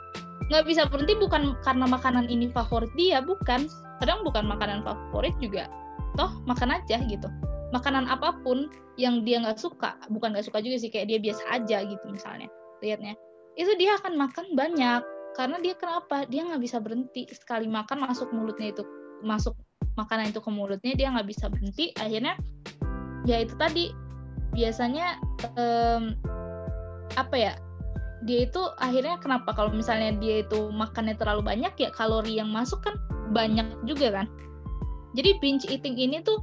[0.49, 3.69] nggak bisa berhenti bukan karena makanan ini favorit dia bukan
[4.01, 5.69] kadang bukan makanan favorit juga
[6.17, 7.29] toh makan aja gitu
[7.69, 11.43] makanan apa pun yang dia nggak suka bukan nggak suka juga sih kayak dia biasa
[11.53, 12.49] aja gitu misalnya
[12.81, 13.13] lihatnya
[13.59, 15.03] itu dia akan makan banyak.
[15.35, 16.23] Karena dia kenapa?
[16.31, 17.27] Dia nggak bisa berhenti.
[17.27, 18.87] Sekali makan masuk mulutnya itu
[19.19, 19.51] masuk
[19.99, 21.91] makanan itu ke mulutnya dia nggak bisa berhenti.
[21.99, 22.39] Akhirnya
[23.27, 23.91] ya itu tadi.
[24.49, 25.21] Biasanya
[25.59, 26.17] um,
[27.19, 27.53] apa ya?
[28.25, 29.51] Dia itu akhirnya kenapa?
[29.51, 32.95] Kalau misalnya dia itu makannya terlalu banyak ya kalori yang masuk kan
[33.35, 34.27] banyak juga kan.
[35.13, 36.41] Jadi binge eating ini tuh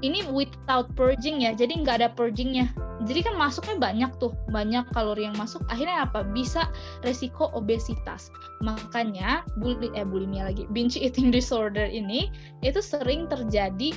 [0.00, 2.70] ini without purging ya jadi nggak ada purgingnya.
[3.08, 5.64] Jadi kan masuknya banyak tuh banyak kalori yang masuk.
[5.72, 6.20] Akhirnya apa?
[6.20, 6.68] Bisa
[7.00, 8.28] resiko obesitas.
[8.60, 12.28] Makanya bully eh bulimia lagi binge eating disorder ini
[12.60, 13.96] itu sering terjadi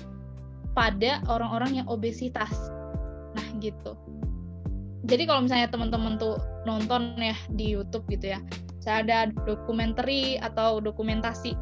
[0.72, 2.72] pada orang-orang yang obesitas.
[3.36, 4.00] Nah gitu.
[5.04, 8.39] Jadi kalau misalnya teman-teman tuh nonton ya di YouTube gitu ya
[8.84, 10.04] saya ada dokumenter
[10.44, 11.56] atau dokumentasi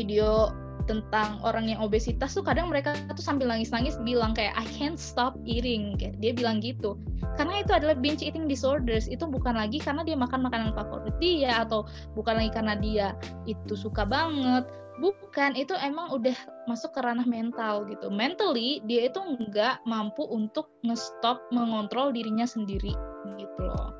[0.00, 0.48] video
[0.84, 5.36] tentang orang yang obesitas tuh kadang mereka tuh sambil nangis-nangis bilang kayak I can't stop
[5.44, 5.96] eating.
[6.00, 6.96] Kayak dia bilang gitu.
[7.36, 9.06] Karena itu adalah binge eating disorders.
[9.08, 11.84] Itu bukan lagi karena dia makan makanan favorit dia atau
[12.16, 13.06] bukan lagi karena dia
[13.44, 14.64] itu suka banget.
[15.00, 16.36] Bukan itu emang udah
[16.68, 18.12] masuk ke ranah mental gitu.
[18.12, 22.92] Mentally dia itu nggak mampu untuk ngestop mengontrol dirinya sendiri
[23.36, 23.99] gitu loh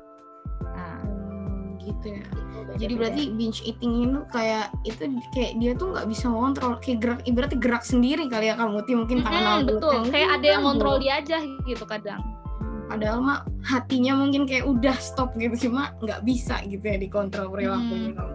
[1.83, 2.23] gitu ya.
[2.77, 5.03] Jadi berarti binge eating itu kayak itu
[5.35, 8.93] kayak dia tuh nggak bisa ngontrol kayak gerak ibaratnya gerak sendiri kali ya kamu ti
[8.95, 9.97] mungkin tangan hmm, betul.
[10.07, 12.21] kayak ada yang ngontrol dia aja gitu kadang.
[12.87, 18.11] Padahal mah hatinya mungkin kayak udah stop gitu cuma nggak bisa gitu ya dikontrol perilakunya
[18.11, 18.17] hmm.
[18.19, 18.33] kamu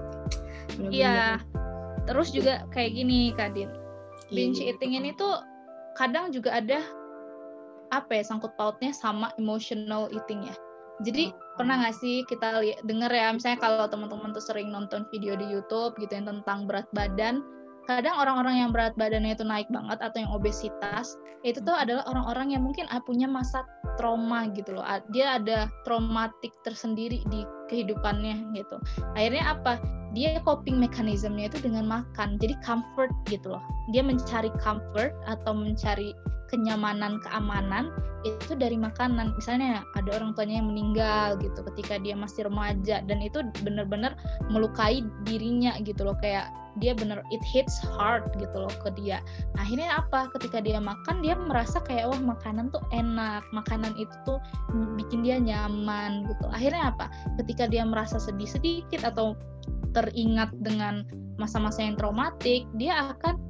[0.92, 1.40] iya.
[2.06, 3.68] Terus juga kayak gini Kadin
[4.30, 4.74] binge iya.
[4.74, 5.38] eating ini tuh
[5.94, 6.82] kadang juga ada
[7.94, 10.54] apa ya sangkut pautnya sama emotional eating ya
[11.04, 15.44] jadi pernah nggak sih kita denger ya misalnya kalau teman-teman tuh sering nonton video di
[15.48, 17.44] YouTube gitu yang tentang berat badan
[17.86, 21.14] kadang orang-orang yang berat badannya itu naik banget atau yang obesitas
[21.46, 23.62] itu tuh adalah orang-orang yang mungkin punya masa
[23.94, 24.82] trauma gitu loh.
[25.14, 28.82] Dia ada traumatik tersendiri di kehidupannya gitu.
[29.14, 29.78] Akhirnya apa
[30.16, 33.60] dia coping mekanismenya itu dengan makan jadi comfort gitu loh.
[33.92, 36.16] Dia mencari comfort atau mencari
[36.48, 37.92] kenyamanan keamanan
[38.24, 39.36] itu dari makanan.
[39.36, 44.16] Misalnya ada orang tuanya yang meninggal gitu ketika dia masih remaja dan itu benar-benar
[44.48, 46.16] melukai dirinya gitu loh.
[46.24, 46.48] Kayak
[46.80, 49.20] dia bener it hits hard gitu loh ke dia.
[49.56, 50.28] Nah, akhirnya apa?
[50.36, 54.40] Ketika dia makan dia merasa kayak wah makanan tuh enak makanan itu tuh
[54.96, 56.44] bikin dia nyaman gitu.
[56.52, 57.08] Akhirnya apa?
[57.40, 59.36] Ketika dia merasa sedih sedikit atau
[59.96, 61.08] teringat dengan
[61.40, 63.40] masa-masa yang traumatik dia akan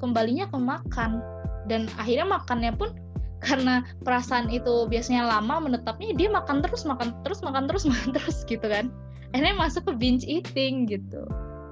[0.00, 1.20] kembalinya ke makan.
[1.68, 2.96] Dan akhirnya makannya pun
[3.44, 8.42] karena perasaan itu biasanya lama menetapnya dia makan terus makan terus makan terus makan terus
[8.48, 8.88] gitu kan.
[9.36, 11.22] Akhirnya masuk ke binge eating gitu.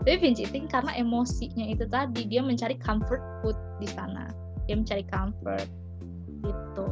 [0.05, 4.31] Tapi binge eating karena emosinya itu tadi dia mencari comfort food di sana.
[4.69, 5.67] Dia mencari comfort
[6.45, 6.87] gitu.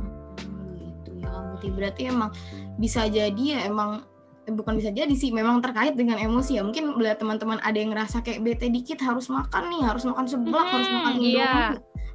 [0.74, 2.30] Gitu ya kamu berarti emang
[2.76, 4.04] bisa jadi ya emang
[4.54, 8.22] bukan bisa jadi sih memang terkait dengan emosi ya mungkin bila teman-teman ada yang ngerasa
[8.22, 11.54] kayak bete dikit harus makan nih harus makan seblak hmm, harus makan hmm, iya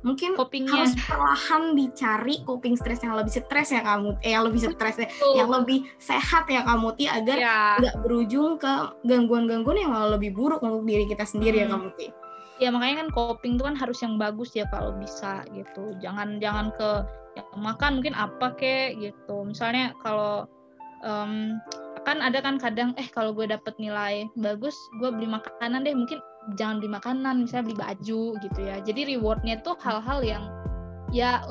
[0.02, 0.74] mungkin Copingnya.
[0.74, 5.08] harus perlahan dicari coping stress yang lebih stres ya kamu eh yang lebih stres ya,
[5.38, 7.58] yang lebih sehat ya kamu ti agar iya.
[7.78, 8.02] nggak ya.
[8.02, 8.74] berujung ke
[9.06, 11.72] gangguan-gangguan yang malah lebih buruk untuk diri kita sendiri ya, hmm.
[11.72, 12.08] ya kamu ti
[12.62, 16.74] ya makanya kan coping itu kan harus yang bagus ya kalau bisa gitu jangan jangan
[16.74, 16.90] ke
[17.38, 20.46] yang makan mungkin apa kek gitu misalnya kalau
[21.06, 21.58] um,
[22.02, 26.18] kan ada kan kadang eh kalau gue dapet nilai bagus gue beli makanan deh mungkin
[26.58, 28.76] jangan beli makanan misalnya beli baju gitu ya.
[28.82, 30.44] Jadi rewardnya tuh hal-hal yang
[31.14, 31.46] ya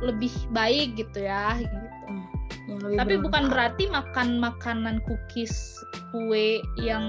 [0.00, 1.76] lebih baik gitu ya gitu.
[2.08, 5.52] Hmm, tapi bukan berarti makan makanan cookies
[6.10, 7.04] kue yang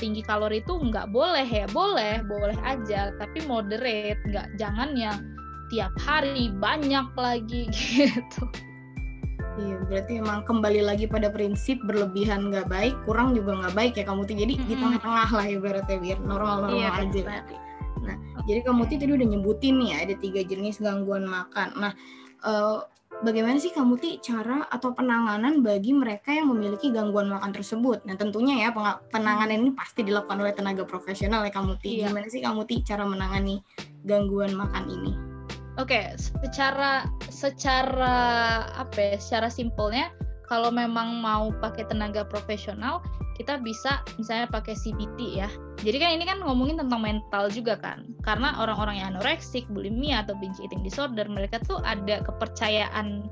[0.00, 1.68] tinggi kalori itu nggak boleh ya.
[1.68, 4.20] Boleh boleh aja tapi moderate.
[4.24, 5.20] Nggak jangan yang
[5.68, 8.44] tiap hari banyak lagi gitu
[9.60, 14.04] Iya, berarti emang kembali lagi pada prinsip berlebihan nggak baik, kurang juga nggak baik ya
[14.08, 14.36] kamu tuh.
[14.36, 14.70] Jadi mm-hmm.
[14.70, 17.20] di tengah-tengah lah ibaratnya biar normal-normal iya, aja.
[17.20, 17.56] Berarti.
[18.02, 18.44] Nah, okay.
[18.48, 21.68] jadi kamu tuh tadi udah nyebutin nih ya, ada tiga jenis gangguan makan.
[21.76, 21.92] Nah,
[22.48, 22.80] uh,
[23.20, 28.08] bagaimana sih kamu tuh cara atau penanganan bagi mereka yang memiliki gangguan makan tersebut?
[28.08, 28.72] Nah, tentunya ya
[29.12, 31.92] penanganan ini pasti dilakukan oleh tenaga profesional ya kamu tuh.
[31.92, 32.08] Iya.
[32.08, 33.60] Gimana sih kamu tuh cara menangani
[34.08, 35.31] gangguan makan ini?
[35.82, 38.14] Oke, okay, secara secara
[38.78, 39.16] apa ya?
[39.18, 40.14] Secara simpelnya
[40.46, 43.02] kalau memang mau pakai tenaga profesional,
[43.34, 45.50] kita bisa misalnya pakai CBT ya.
[45.82, 48.06] Jadi kan ini kan ngomongin tentang mental juga kan.
[48.22, 53.26] Karena orang-orang yang anoreksik, bulimia atau binge eating disorder, mereka tuh ada kepercayaan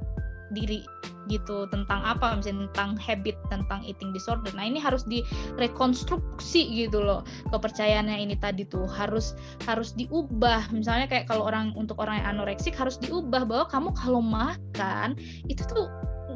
[0.51, 0.83] diri
[1.31, 4.51] gitu tentang apa misalnya tentang habit tentang eating disorder.
[4.53, 7.23] Nah ini harus direkonstruksi gitu loh
[7.55, 8.85] kepercayaannya ini tadi tuh.
[8.91, 10.75] Harus harus diubah.
[10.75, 15.15] Misalnya kayak kalau orang untuk orang yang anoreksik harus diubah bahwa kamu kalau makan
[15.47, 15.87] itu tuh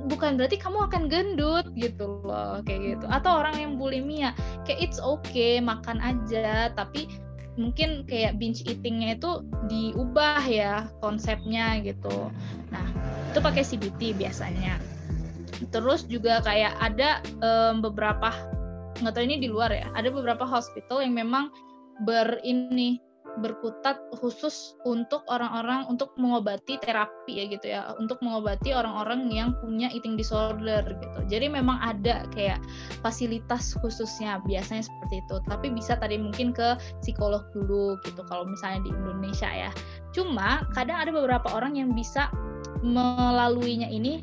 [0.07, 3.07] bukan berarti kamu akan gendut gitu loh kayak gitu.
[3.11, 4.33] Atau orang yang bulimia
[4.68, 7.09] kayak it's okay makan aja tapi
[7.55, 12.31] mungkin kayak binge eatingnya itu diubah ya konsepnya gitu.
[12.75, 12.87] Nah
[13.31, 14.79] itu pakai CBT biasanya.
[15.71, 18.35] Terus juga kayak ada um, beberapa
[19.03, 21.51] nggak tahu ini di luar ya ada beberapa hospital yang memang
[22.07, 23.03] ber ini
[23.42, 27.81] berkutat khusus untuk orang-orang untuk mengobati terapi ya gitu ya.
[27.99, 31.18] Untuk mengobati orang-orang yang punya eating disorder gitu.
[31.27, 32.62] Jadi memang ada kayak
[33.03, 35.37] fasilitas khususnya biasanya seperti itu.
[35.51, 39.70] Tapi bisa tadi mungkin ke psikolog dulu gitu kalau misalnya di Indonesia ya.
[40.14, 42.31] Cuma kadang ada beberapa orang yang bisa
[42.85, 44.23] melaluinya ini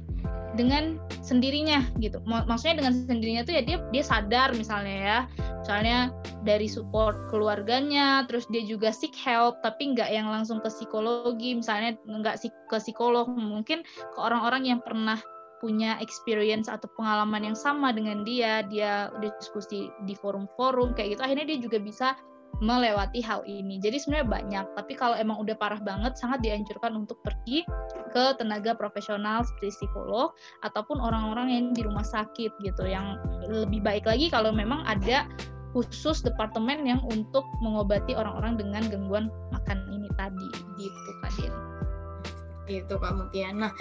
[0.59, 2.19] dengan sendirinya gitu.
[2.27, 5.19] Maksudnya dengan sendirinya tuh ya dia dia sadar misalnya ya,
[5.63, 5.97] misalnya
[6.43, 11.95] dari support keluarganya, terus dia juga seek help tapi nggak yang langsung ke psikologi, misalnya
[12.03, 15.21] nggak ke psikolog, mungkin ke orang-orang yang pernah
[15.61, 21.45] punya experience atau pengalaman yang sama dengan dia, dia diskusi di forum-forum kayak gitu, akhirnya
[21.53, 22.17] dia juga bisa
[22.61, 23.81] melewati hal ini.
[23.81, 27.65] Jadi sebenarnya banyak, tapi kalau emang udah parah banget sangat dianjurkan untuk pergi
[28.13, 30.29] ke tenaga profesional seperti psikolog
[30.61, 32.83] ataupun orang-orang yang di rumah sakit gitu.
[32.85, 33.17] Yang
[33.49, 35.25] lebih baik lagi kalau memang ada
[35.73, 40.47] khusus departemen yang untuk mengobati orang-orang dengan gangguan makan ini tadi
[40.77, 41.53] gitu Kak Din.
[42.69, 43.49] Itu Kak Mutia.
[43.57, 43.73] Nah,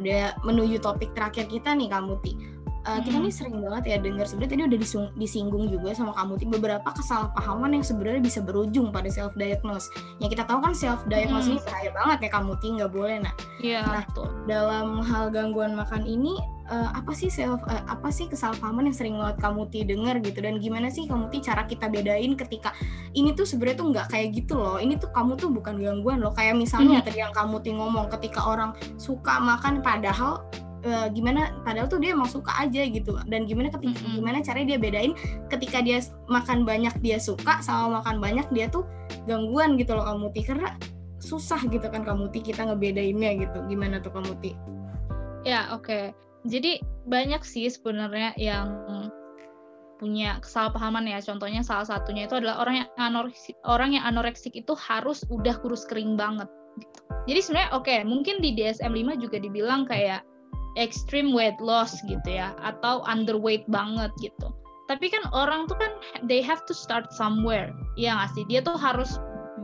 [0.00, 2.51] udah menuju topik terakhir kita nih Kak Muti
[2.86, 6.38] uh, kita nih sering banget ya dengar sebenarnya tadi udah disung, disinggung juga sama kamu
[6.58, 9.86] beberapa kesalahpahaman yang sebenarnya bisa berujung pada self diagnose.
[10.18, 11.52] Yang kita tahu kan self diagnose hmm.
[11.56, 13.34] ini bahaya banget ya kamu nggak boleh nah.
[13.62, 13.80] Iya.
[13.86, 14.28] Nah betul.
[14.50, 16.34] dalam hal gangguan makan ini
[16.70, 20.54] uh, apa sih self uh, apa sih kesalahpahaman yang sering banget kamu dengar gitu dan
[20.58, 22.70] gimana sih kamu cara kita bedain ketika
[23.12, 24.78] ini tuh sebenarnya tuh nggak kayak gitu loh.
[24.78, 26.34] Ini tuh kamu tuh bukan gangguan loh.
[26.34, 27.06] Kayak misalnya hmm.
[27.06, 30.42] tadi yang kamu ngomong ketika orang suka makan padahal
[30.84, 34.16] uh, gimana padahal tuh dia emang suka aja gitu dan gimana ketika mm -hmm.
[34.18, 35.12] gimana caranya dia bedain
[35.48, 38.86] ketika dia makan banyak dia suka sama makan banyak dia tuh
[39.26, 40.74] gangguan gitu loh kamu karena
[41.22, 44.52] susah gitu kan kamu ti kita ngebedainnya gitu gimana tuh kamu ti
[45.46, 46.04] ya oke okay.
[46.46, 48.74] jadi banyak sih sebenarnya yang
[50.02, 54.74] punya kesalahpahaman ya contohnya salah satunya itu adalah orang yang anoreksik orang yang anoreksik itu
[54.74, 57.00] harus udah kurus kering banget gitu.
[57.28, 60.24] Jadi sebenarnya oke, okay, mungkin di DSM 5 juga dibilang kayak
[60.78, 64.52] extreme weight loss gitu ya atau underweight banget gitu
[64.90, 65.92] tapi kan orang tuh kan
[66.26, 69.16] they have to start somewhere ya nggak sih dia tuh harus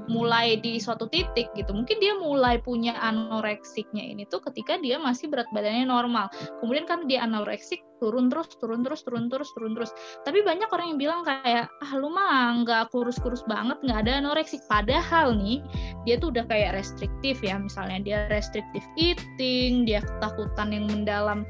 [0.09, 1.71] mulai di suatu titik gitu.
[1.71, 6.33] Mungkin dia mulai punya anoreksiknya ini tuh ketika dia masih berat badannya normal.
[6.65, 9.91] Kemudian kan dia anoreksik turun terus, turun terus, turun terus, turun terus.
[10.23, 14.63] Tapi banyak orang yang bilang kayak ah lu mah nggak kurus-kurus banget, nggak ada anoreksik.
[14.67, 15.63] Padahal nih
[16.07, 17.59] dia tuh udah kayak restriktif ya.
[17.59, 21.45] Misalnya dia restriktif eating, dia ketakutan yang mendalam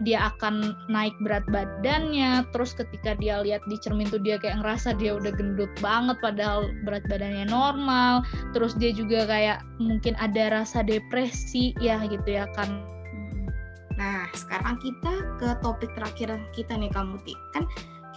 [0.00, 4.96] dia akan naik berat badannya terus ketika dia lihat di cermin tuh dia kayak ngerasa
[4.96, 8.24] dia udah gendut banget padahal berat badannya normal
[8.56, 12.99] terus dia juga kayak mungkin ada rasa depresi ya gitu ya kan
[14.00, 17.68] nah sekarang kita ke topik terakhir kita nih kamu Ti kan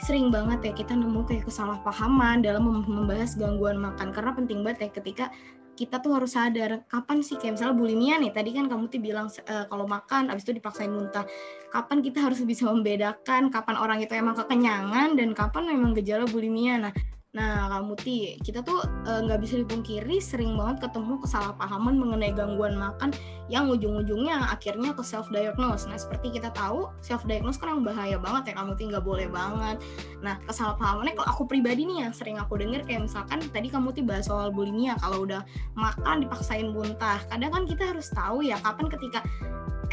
[0.04, 4.12] sering banget ya kita nemu kayak kesalahpahaman dalam membahas gangguan makan.
[4.12, 5.26] Karena penting banget ya ketika
[5.74, 8.32] kita tuh harus sadar kapan sih kayak misalnya bulimia nih.
[8.36, 11.26] Tadi kan kamu tuh bilang uh, kalau makan abis itu dipaksain muntah.
[11.72, 16.78] Kapan kita harus bisa membedakan kapan orang itu emang kekenyangan dan kapan memang gejala bulimia?
[16.84, 16.93] Nah
[17.34, 22.30] Nah, Kak Muti, kita tuh eh, nggak e, bisa dipungkiri sering banget ketemu kesalahpahaman mengenai
[22.30, 23.10] gangguan makan
[23.50, 25.89] yang ujung-ujungnya akhirnya ke self diagnose.
[25.89, 29.26] Nah, seperti kita tahu, self diagnose kan yang bahaya banget ya, Kak Muti nggak boleh
[29.34, 29.82] banget.
[30.22, 34.06] Nah, kesalahpahamannya kalau aku pribadi nih yang sering aku dengar kayak misalkan tadi Kak Muti
[34.06, 35.41] bahas soal bulimia, kalau udah
[35.74, 37.17] makan dipaksain muntah.
[37.34, 39.26] Kadang kan kita harus tahu ya kapan ketika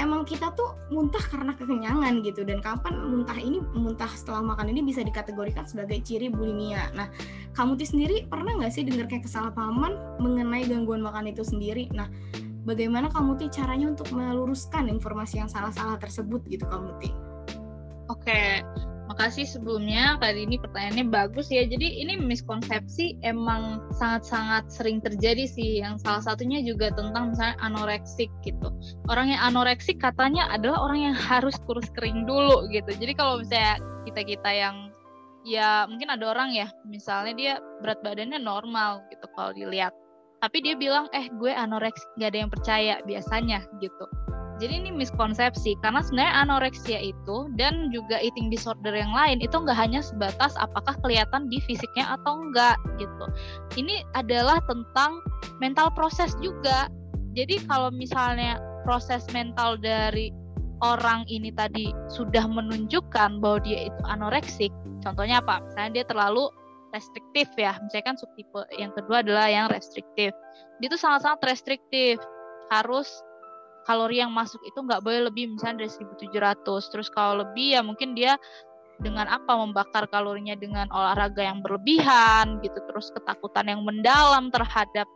[0.01, 4.81] emang kita tuh muntah karena kekenyangan gitu dan kapan muntah ini muntah setelah makan ini
[4.81, 6.89] bisa dikategorikan sebagai ciri bulimia.
[6.97, 7.13] Nah,
[7.55, 11.91] kamu tuh sendiri pernah nggak sih dengar kayak kesalahpahaman mengenai gangguan makan itu sendiri?
[11.91, 12.07] Nah,
[12.65, 17.15] bagaimana kamu tuh caranya untuk meluruskan informasi yang salah-salah tersebut gitu kamu tuh?
[18.11, 18.63] Oke,
[19.11, 20.19] makasih sebelumnya.
[20.23, 21.67] Kali ini pertanyaannya bagus ya.
[21.67, 25.83] Jadi ini miskonsepsi emang sangat-sangat sering terjadi sih.
[25.83, 28.71] Yang salah satunya juga tentang misalnya anoreksik gitu.
[29.11, 32.91] Orang yang anoreksik katanya adalah orang yang harus kurus kering dulu gitu.
[32.95, 34.90] Jadi kalau misalnya kita kita yang
[35.47, 39.93] ya mungkin ada orang ya misalnya dia berat badannya normal gitu kalau dilihat
[40.41, 44.05] tapi dia bilang eh gue anoreksik gak ada yang percaya biasanya gitu
[44.61, 49.73] jadi ini miskonsepsi karena sebenarnya anoreksia itu dan juga eating disorder yang lain itu nggak
[49.73, 53.25] hanya sebatas apakah kelihatan di fisiknya atau enggak gitu.
[53.81, 55.17] Ini adalah tentang
[55.65, 56.93] mental proses juga.
[57.33, 60.29] Jadi kalau misalnya proses mental dari
[60.81, 64.73] orang ini tadi sudah menunjukkan bahwa dia itu anoreksik,
[65.05, 65.61] contohnya apa?
[65.69, 66.49] Misalnya dia terlalu
[66.91, 70.35] restriktif ya, misalnya kan subtipe yang kedua adalah yang restriktif.
[70.83, 72.19] Dia itu sangat-sangat restriktif,
[72.73, 73.07] harus
[73.85, 78.13] kalori yang masuk itu nggak boleh lebih misalnya dari 1700 terus kalau lebih ya mungkin
[78.13, 78.37] dia
[79.01, 85.09] dengan apa membakar kalorinya dengan olahraga yang berlebihan gitu terus ketakutan yang mendalam terhadap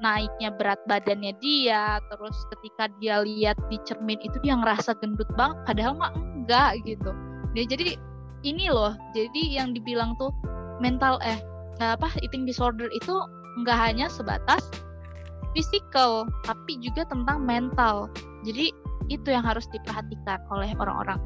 [0.00, 5.56] naiknya berat badannya dia terus ketika dia lihat di cermin itu dia ngerasa gendut banget
[5.68, 7.12] padahal mah enggak gitu.
[7.52, 7.96] Dia jadi
[8.42, 10.32] ini loh jadi yang dibilang tuh
[10.80, 11.36] mental eh
[11.80, 13.14] apa eating disorder itu
[13.60, 14.64] enggak hanya sebatas
[15.52, 18.08] fisikal tapi juga tentang mental.
[18.48, 18.72] Jadi
[19.10, 21.18] itu yang harus diperhatikan oleh orang-orang.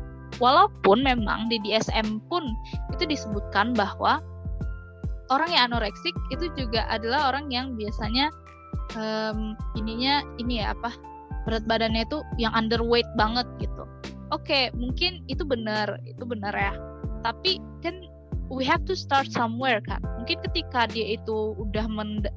[0.43, 2.43] Walaupun memang di DSM pun
[2.91, 4.18] itu disebutkan bahwa
[5.31, 8.35] orang yang anoreksik itu juga adalah orang yang biasanya
[8.97, 10.93] um, ininya ini ya apa
[11.45, 13.85] berat badannya itu yang underweight banget gitu.
[14.33, 16.72] Oke, okay, mungkin itu benar, itu benar ya.
[17.20, 18.09] Tapi kan
[18.53, 20.01] we have to start somewhere kan.
[20.20, 21.85] Mungkin ketika dia itu udah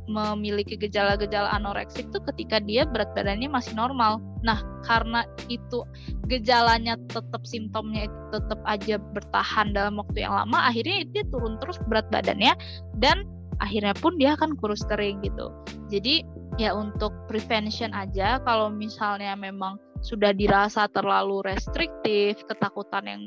[0.07, 4.19] memiliki gejala-gejala anoreksik itu ketika dia berat badannya masih normal.
[4.43, 5.83] Nah, karena itu
[6.27, 12.07] gejalanya tetap simptomnya tetap aja bertahan dalam waktu yang lama, akhirnya dia turun terus berat
[12.11, 12.53] badannya
[12.99, 13.23] dan
[13.59, 15.49] akhirnya pun dia akan kurus kering gitu.
[15.89, 16.25] Jadi
[16.61, 23.23] ya untuk prevention aja kalau misalnya memang sudah dirasa terlalu restriktif, ketakutan yang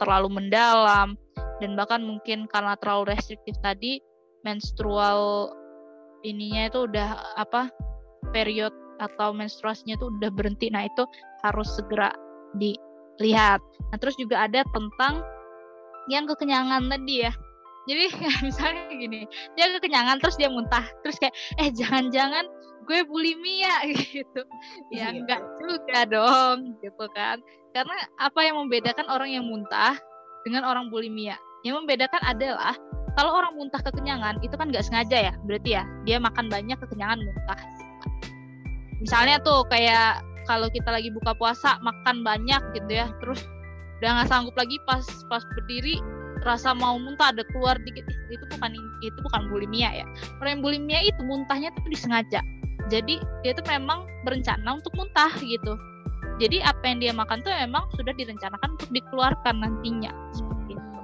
[0.00, 1.16] terlalu mendalam
[1.60, 4.00] dan bahkan mungkin karena terlalu restriktif tadi
[4.44, 5.52] menstrual
[6.24, 7.68] ininya itu udah apa
[8.32, 10.70] period atau menstruasinya itu udah berhenti.
[10.70, 11.04] Nah, itu
[11.42, 12.14] harus segera
[12.56, 13.60] dilihat.
[13.92, 15.22] Nah, terus juga ada tentang
[16.08, 17.32] yang kekenyangan tadi ya
[17.84, 18.04] jadi
[18.46, 20.84] misalnya gini dia kekenyangan terus dia muntah.
[21.04, 22.48] Terus kayak eh jangan-jangan
[22.84, 24.42] gue bulimia gitu.
[24.92, 25.16] Ya iya.
[25.16, 27.40] enggak juga dong gitu kan.
[27.72, 29.98] Karena apa yang membedakan orang yang muntah
[30.44, 32.76] dengan orang bulimia yang membedakan adalah
[33.16, 37.20] kalau orang muntah kekenyangan itu kan nggak sengaja ya berarti ya dia makan banyak kekenyangan
[37.20, 37.60] muntah.
[39.00, 43.44] Misalnya tuh kayak kalau kita lagi buka puasa makan banyak gitu ya terus
[44.00, 45.96] udah nggak sanggup lagi pas pas berdiri
[46.44, 50.06] rasa mau muntah ada keluar dikit itu bukan itu bukan bulimia ya.
[50.40, 52.44] Orang yang bulimia itu muntahnya tuh disengaja.
[52.92, 55.74] Jadi dia tuh memang berencana untuk muntah gitu.
[56.36, 60.12] Jadi apa yang dia makan tuh memang sudah direncanakan untuk dikeluarkan nantinya.
[60.36, 60.98] Seperti itu.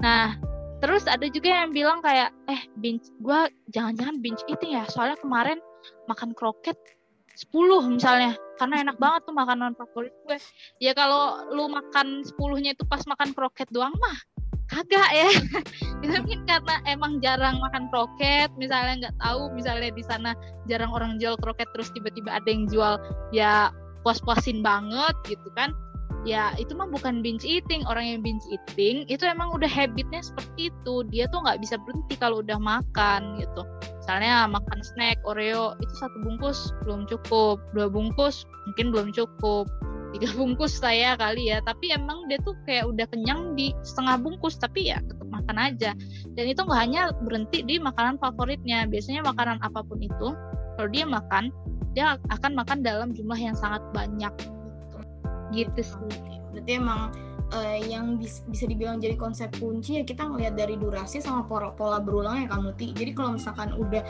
[0.00, 0.38] Nah
[0.82, 5.62] terus ada juga yang bilang kayak eh binge gue jangan-jangan binge eating ya soalnya kemarin
[6.10, 6.74] makan kroket
[7.36, 8.36] 10 misalnya.
[8.60, 10.38] Karena enak banget tuh makanan favorit gue.
[10.78, 14.18] Ya kalau lu makan 10-nya itu pas makan kroket doang mah
[14.72, 15.28] kagak ya.
[16.02, 20.32] Itu mungkin karena emang jarang makan kroket misalnya nggak tahu misalnya di sana
[20.64, 22.96] jarang orang jual kroket terus tiba-tiba ada yang jual
[23.36, 23.68] ya
[24.02, 25.70] puas-puasin banget gitu kan
[26.22, 27.82] ya itu mah bukan binge eating.
[27.86, 30.94] Orang yang binge eating itu emang udah habitnya seperti itu.
[31.10, 33.62] Dia tuh nggak bisa berhenti kalau udah makan gitu.
[34.02, 37.62] Misalnya makan snack Oreo itu satu bungkus belum cukup.
[37.74, 39.66] Dua bungkus mungkin belum cukup.
[40.12, 41.58] Tiga bungkus saya kali ya.
[41.66, 45.90] Tapi emang dia tuh kayak udah kenyang di setengah bungkus tapi ya tetap makan aja.
[46.38, 48.86] Dan itu nggak hanya berhenti di makanan favoritnya.
[48.86, 50.34] Biasanya makanan apa pun itu
[50.78, 51.50] kalau dia makan
[51.92, 54.32] dia akan makan dalam jumlah yang sangat banyak
[55.54, 56.40] gitu sih.
[56.52, 57.12] Berarti emang
[57.52, 61.70] uh, yang bis, bisa dibilang jadi konsep kunci ya kita ngelihat dari durasi sama pola,
[61.76, 64.02] pola berulang ya kamu ti jadi kalau misalkan udah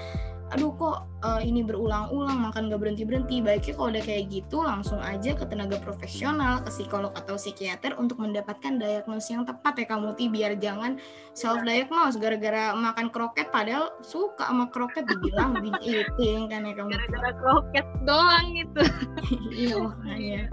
[0.52, 5.00] aduh kok uh, ini berulang-ulang makan gak berhenti berhenti baiknya kalau udah kayak gitu langsung
[5.00, 10.12] aja ke tenaga profesional ke psikolog atau psikiater untuk mendapatkan diagnosis yang tepat ya kamu
[10.12, 11.00] ti biar jangan
[11.32, 17.00] self diagnose gara-gara makan kroket padahal suka sama kroket dibilang binge eating kan ya kamu
[17.00, 18.82] gara-gara kroket doang gitu
[19.56, 20.52] iya makanya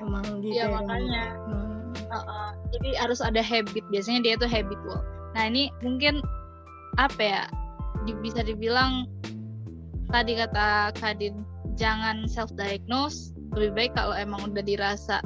[0.00, 1.36] emang gitu ya, makanya.
[1.46, 1.90] Hmm.
[2.10, 3.84] uh, uh, jadi harus ada habit.
[3.90, 5.02] Biasanya dia tuh habitual
[5.36, 6.18] nah ini mungkin
[6.98, 7.42] apa ya?
[8.06, 9.06] Di, bisa dibilang
[10.10, 11.44] tadi kata Kadin
[11.78, 15.22] jangan self diagnose lebih baik kalau emang udah dirasa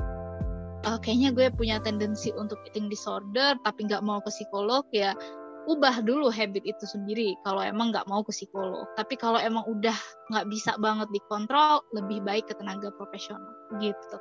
[0.85, 5.17] uh, kayaknya gue punya tendensi untuk eating disorder tapi nggak mau ke psikolog ya
[5.71, 7.39] ubah dulu habit itu sendiri.
[7.47, 8.83] Kalau emang nggak mau ke psikolog.
[8.99, 9.95] Tapi kalau emang udah
[10.35, 13.55] nggak bisa banget dikontrol lebih baik ke tenaga profesional.
[13.79, 14.19] Gitu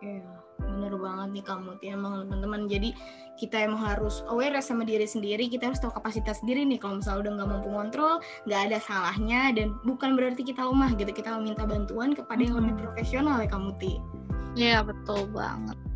[0.00, 0.24] Iya,
[0.56, 2.64] bener banget nih kamu tuh emang teman-teman.
[2.72, 2.96] Jadi
[3.36, 5.44] kita emang harus aware sama diri sendiri.
[5.52, 6.80] Kita harus tahu kapasitas diri nih.
[6.80, 8.14] Kalau misalnya udah nggak mampu kontrol,
[8.48, 11.12] nggak ada salahnya dan bukan berarti kita lemah gitu.
[11.12, 13.94] Kita meminta bantuan kepada yang lebih profesional ya kamu Ti.
[14.56, 15.89] Iya betul banget.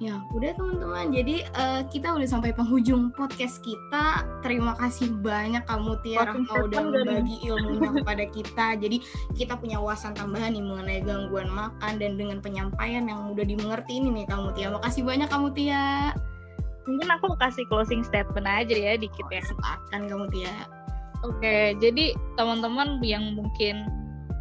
[0.00, 1.12] Ya, udah teman-teman.
[1.12, 4.24] Jadi uh, kita udah sampai penghujung podcast kita.
[4.40, 8.66] Terima kasih banyak kamu Tiara Rahma udah berbagi ilmunya kepada kita.
[8.80, 9.04] Jadi
[9.36, 14.24] kita punya wawasan tambahan nih mengenai gangguan makan dan dengan penyampaian yang mudah dimengerti ini
[14.24, 14.72] nih kamu Tia.
[14.72, 16.16] Makasih banyak kamu Tia.
[16.88, 19.44] Mungkin aku kasih closing statement aja ya dikit ya.
[19.44, 20.56] Silakan kamu Tia.
[21.28, 23.84] Oke, jadi teman-teman yang mungkin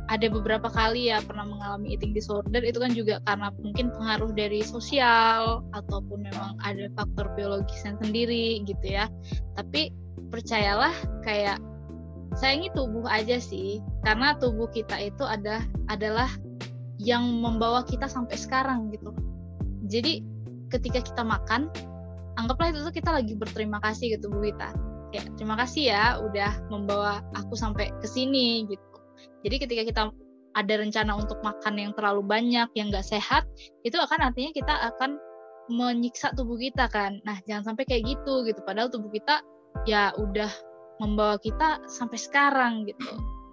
[0.10, 4.66] ada beberapa kali ya pernah mengalami eating disorder itu kan juga karena mungkin pengaruh dari
[4.66, 9.06] sosial ataupun memang ada faktor biologisnya sendiri gitu ya.
[9.54, 9.94] Tapi
[10.34, 11.62] percayalah kayak
[12.42, 15.62] sayangi tubuh aja sih karena tubuh kita itu ada
[15.94, 16.30] adalah
[16.98, 19.14] yang membawa kita sampai sekarang gitu.
[19.86, 20.26] Jadi
[20.74, 21.70] ketika kita makan
[22.42, 24.74] anggaplah itu kita lagi berterima kasih gitu Bu Wita
[25.10, 28.89] ya terima kasih ya udah membawa aku sampai ke sini gitu
[29.44, 30.02] jadi ketika kita
[30.58, 33.46] ada rencana untuk makan yang terlalu banyak, yang nggak sehat,
[33.86, 35.22] itu akan artinya kita akan
[35.70, 37.22] menyiksa tubuh kita kan.
[37.24, 38.60] Nah, jangan sampai kayak gitu gitu.
[38.66, 39.46] Padahal tubuh kita
[39.86, 40.50] ya udah
[41.00, 43.06] membawa kita sampai sekarang gitu.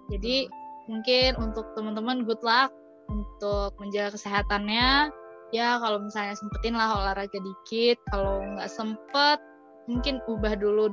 [0.09, 0.49] Jadi
[0.89, 2.73] mungkin untuk teman-teman good luck
[3.07, 5.13] untuk menjaga kesehatannya.
[5.55, 8.01] Ya kalau misalnya sempetin lah olahraga dikit.
[8.11, 9.39] Kalau nggak sempet
[9.87, 10.91] mungkin ubah dulu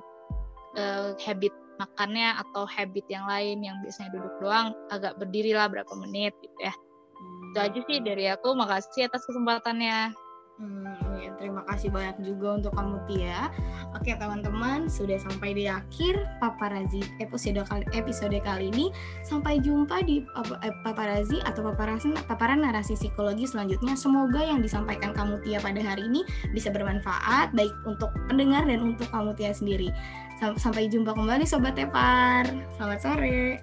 [0.78, 1.50] uh, habit
[1.80, 6.58] makannya atau habit yang lain yang biasanya duduk doang agak berdiri lah berapa menit gitu
[6.62, 7.50] ya hmm.
[7.50, 10.14] itu aja sih dari aku makasih atas kesempatannya
[10.54, 13.50] Hmm, ya, terima kasih banyak juga untuk kamu Tia.
[13.90, 18.94] Oke teman-teman, sudah sampai di akhir paparazi episode kali episode kali ini.
[19.26, 21.98] Sampai jumpa di eh, paparazi atau paparan
[22.30, 23.98] paparan narasi psikologi selanjutnya.
[23.98, 26.22] Semoga yang disampaikan kamu Tia pada hari ini
[26.54, 29.90] bisa bermanfaat baik untuk pendengar dan untuk kamu Tia sendiri.
[30.38, 32.48] Sampai jumpa kembali Sobat Tepar.
[32.76, 33.62] Selamat sore.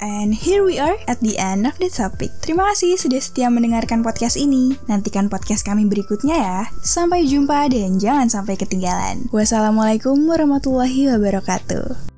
[0.00, 2.32] And here we are at the end of the topic.
[2.40, 4.72] Terima kasih sudah setia mendengarkan podcast ini.
[4.88, 6.58] Nantikan podcast kami berikutnya ya.
[6.80, 9.28] Sampai jumpa dan jangan sampai ketinggalan.
[9.28, 12.09] Wassalamualaikum warahmatullahi wabarakatuh.